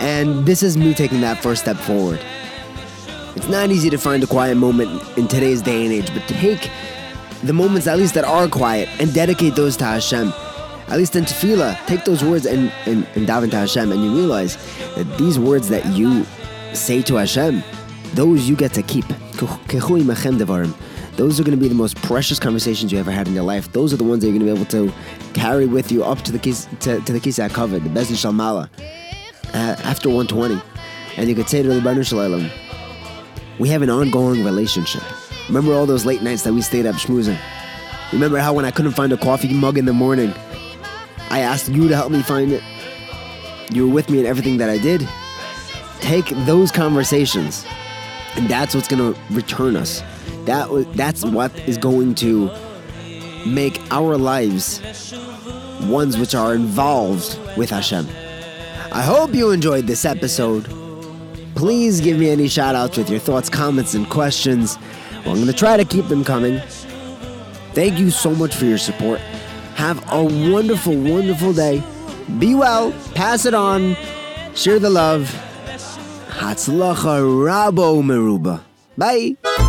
And 0.00 0.44
this 0.44 0.62
is 0.62 0.76
me 0.76 0.92
taking 0.92 1.20
that 1.20 1.40
first 1.40 1.62
step 1.62 1.76
forward. 1.76 2.20
It's 3.36 3.48
not 3.48 3.70
easy 3.70 3.90
to 3.90 3.98
find 3.98 4.24
a 4.24 4.26
quiet 4.26 4.56
moment 4.56 5.02
in 5.16 5.28
today's 5.28 5.62
day 5.62 5.84
and 5.84 5.92
age, 5.92 6.12
but 6.12 6.26
take 6.26 6.68
the 7.44 7.52
moments 7.52 7.86
at 7.86 7.96
least 7.96 8.14
that 8.14 8.24
are 8.24 8.48
quiet 8.48 8.88
and 9.00 9.14
dedicate 9.14 9.54
those 9.54 9.76
to 9.76 9.84
Hashem. 9.84 10.32
At 10.88 10.98
least 10.98 11.14
in 11.14 11.24
tefillah, 11.24 11.86
take 11.86 12.04
those 12.04 12.24
words 12.24 12.44
and, 12.44 12.72
and, 12.86 13.06
and 13.14 13.26
daven 13.26 13.50
to 13.52 13.56
Hashem, 13.56 13.92
and 13.92 14.02
you 14.02 14.14
realize 14.16 14.56
that 14.96 15.16
these 15.16 15.38
words 15.38 15.68
that 15.68 15.86
you 15.86 16.24
say 16.74 17.02
to 17.02 17.14
Hashem, 17.16 17.62
those 18.14 18.48
you 18.48 18.56
get 18.56 18.72
to 18.74 18.82
keep. 18.82 19.04
Those 21.16 21.38
are 21.38 21.44
going 21.44 21.56
to 21.56 21.60
be 21.60 21.68
the 21.68 21.76
most 21.76 21.96
precious 22.02 22.40
conversations 22.40 22.90
you 22.90 22.98
ever 22.98 23.12
had 23.12 23.28
in 23.28 23.34
your 23.34 23.44
life. 23.44 23.72
Those 23.72 23.92
are 23.92 23.96
the 23.96 24.04
ones 24.04 24.22
that 24.22 24.30
you're 24.30 24.38
going 24.38 24.46
to 24.46 24.54
be 24.54 24.60
able 24.60 24.90
to 24.90 24.92
carry 25.32 25.66
with 25.66 25.92
you 25.92 26.02
up 26.02 26.22
to 26.22 26.32
the 26.32 26.40
kis, 26.40 26.66
to, 26.80 27.00
to 27.00 27.12
the 27.12 27.20
Kisei 27.20 27.48
HaKavod, 27.48 27.84
the 27.84 27.88
bezin 27.88 28.16
shalmala, 28.16 28.68
uh, 29.54 29.76
after 29.84 30.08
120, 30.08 30.60
and 31.16 31.28
you 31.28 31.36
could 31.36 31.48
say 31.48 31.62
to 31.62 31.68
the 31.68 31.80
Baruch 31.80 32.06
Shalom, 32.06 32.50
we 33.60 33.68
have 33.68 33.82
an 33.82 33.90
ongoing 33.90 34.44
relationship. 34.44 35.02
Remember 35.46 35.72
all 35.72 35.86
those 35.86 36.04
late 36.04 36.22
nights 36.22 36.42
that 36.42 36.52
we 36.52 36.62
stayed 36.62 36.86
up 36.86 36.96
schmoozing? 36.96 37.38
Remember 38.12 38.38
how 38.38 38.52
when 38.52 38.64
I 38.64 38.72
couldn't 38.72 38.92
find 38.92 39.12
a 39.12 39.16
coffee 39.16 39.52
mug 39.54 39.78
in 39.78 39.84
the 39.84 39.92
morning, 39.92 40.32
I 41.30 41.40
asked 41.40 41.68
you 41.68 41.88
to 41.88 41.94
help 41.94 42.10
me 42.10 42.22
find 42.22 42.50
it? 42.50 42.62
You 43.70 43.86
were 43.86 43.94
with 43.94 44.10
me 44.10 44.18
in 44.18 44.26
everything 44.26 44.56
that 44.56 44.68
I 44.68 44.78
did. 44.78 45.08
Take 46.00 46.26
those 46.44 46.72
conversations, 46.72 47.64
and 48.34 48.48
that's 48.48 48.74
what's 48.74 48.88
going 48.88 49.14
to 49.14 49.20
return 49.30 49.76
us. 49.76 50.02
That 50.46 50.68
that's 50.94 51.24
what 51.24 51.56
is 51.68 51.78
going 51.78 52.14
to 52.16 52.50
make 53.46 53.80
our 53.90 54.16
lives 54.16 54.80
ones 55.82 56.16
which 56.16 56.34
are 56.34 56.54
involved 56.54 57.38
with 57.56 57.70
Hashem. 57.70 58.06
I 58.92 59.02
hope 59.02 59.34
you 59.34 59.50
enjoyed 59.50 59.86
this 59.86 60.04
episode. 60.04 60.64
Please 61.54 62.00
give 62.00 62.18
me 62.18 62.30
any 62.30 62.48
shout 62.48 62.74
outs 62.74 62.96
with 62.96 63.10
your 63.10 63.20
thoughts, 63.20 63.48
comments, 63.48 63.94
and 63.94 64.08
questions. 64.08 64.78
Well, 65.24 65.30
I'm 65.30 65.36
going 65.36 65.46
to 65.46 65.52
try 65.52 65.76
to 65.76 65.84
keep 65.84 66.06
them 66.08 66.24
coming. 66.24 66.60
Thank 67.72 67.98
you 67.98 68.10
so 68.10 68.30
much 68.34 68.54
for 68.54 68.64
your 68.66 68.78
support. 68.78 69.20
Have 69.74 70.02
a 70.12 70.22
wonderful, 70.22 70.94
wonderful 70.96 71.52
day. 71.52 71.82
Be 72.38 72.54
well, 72.54 72.92
pass 73.14 73.44
it 73.44 73.54
on, 73.54 73.96
share 74.54 74.78
the 74.78 74.90
love. 74.90 75.28
Hatzlacha 76.28 77.20
Rabo 77.22 78.02
Meruba. 78.02 78.62
Bye. 78.96 79.63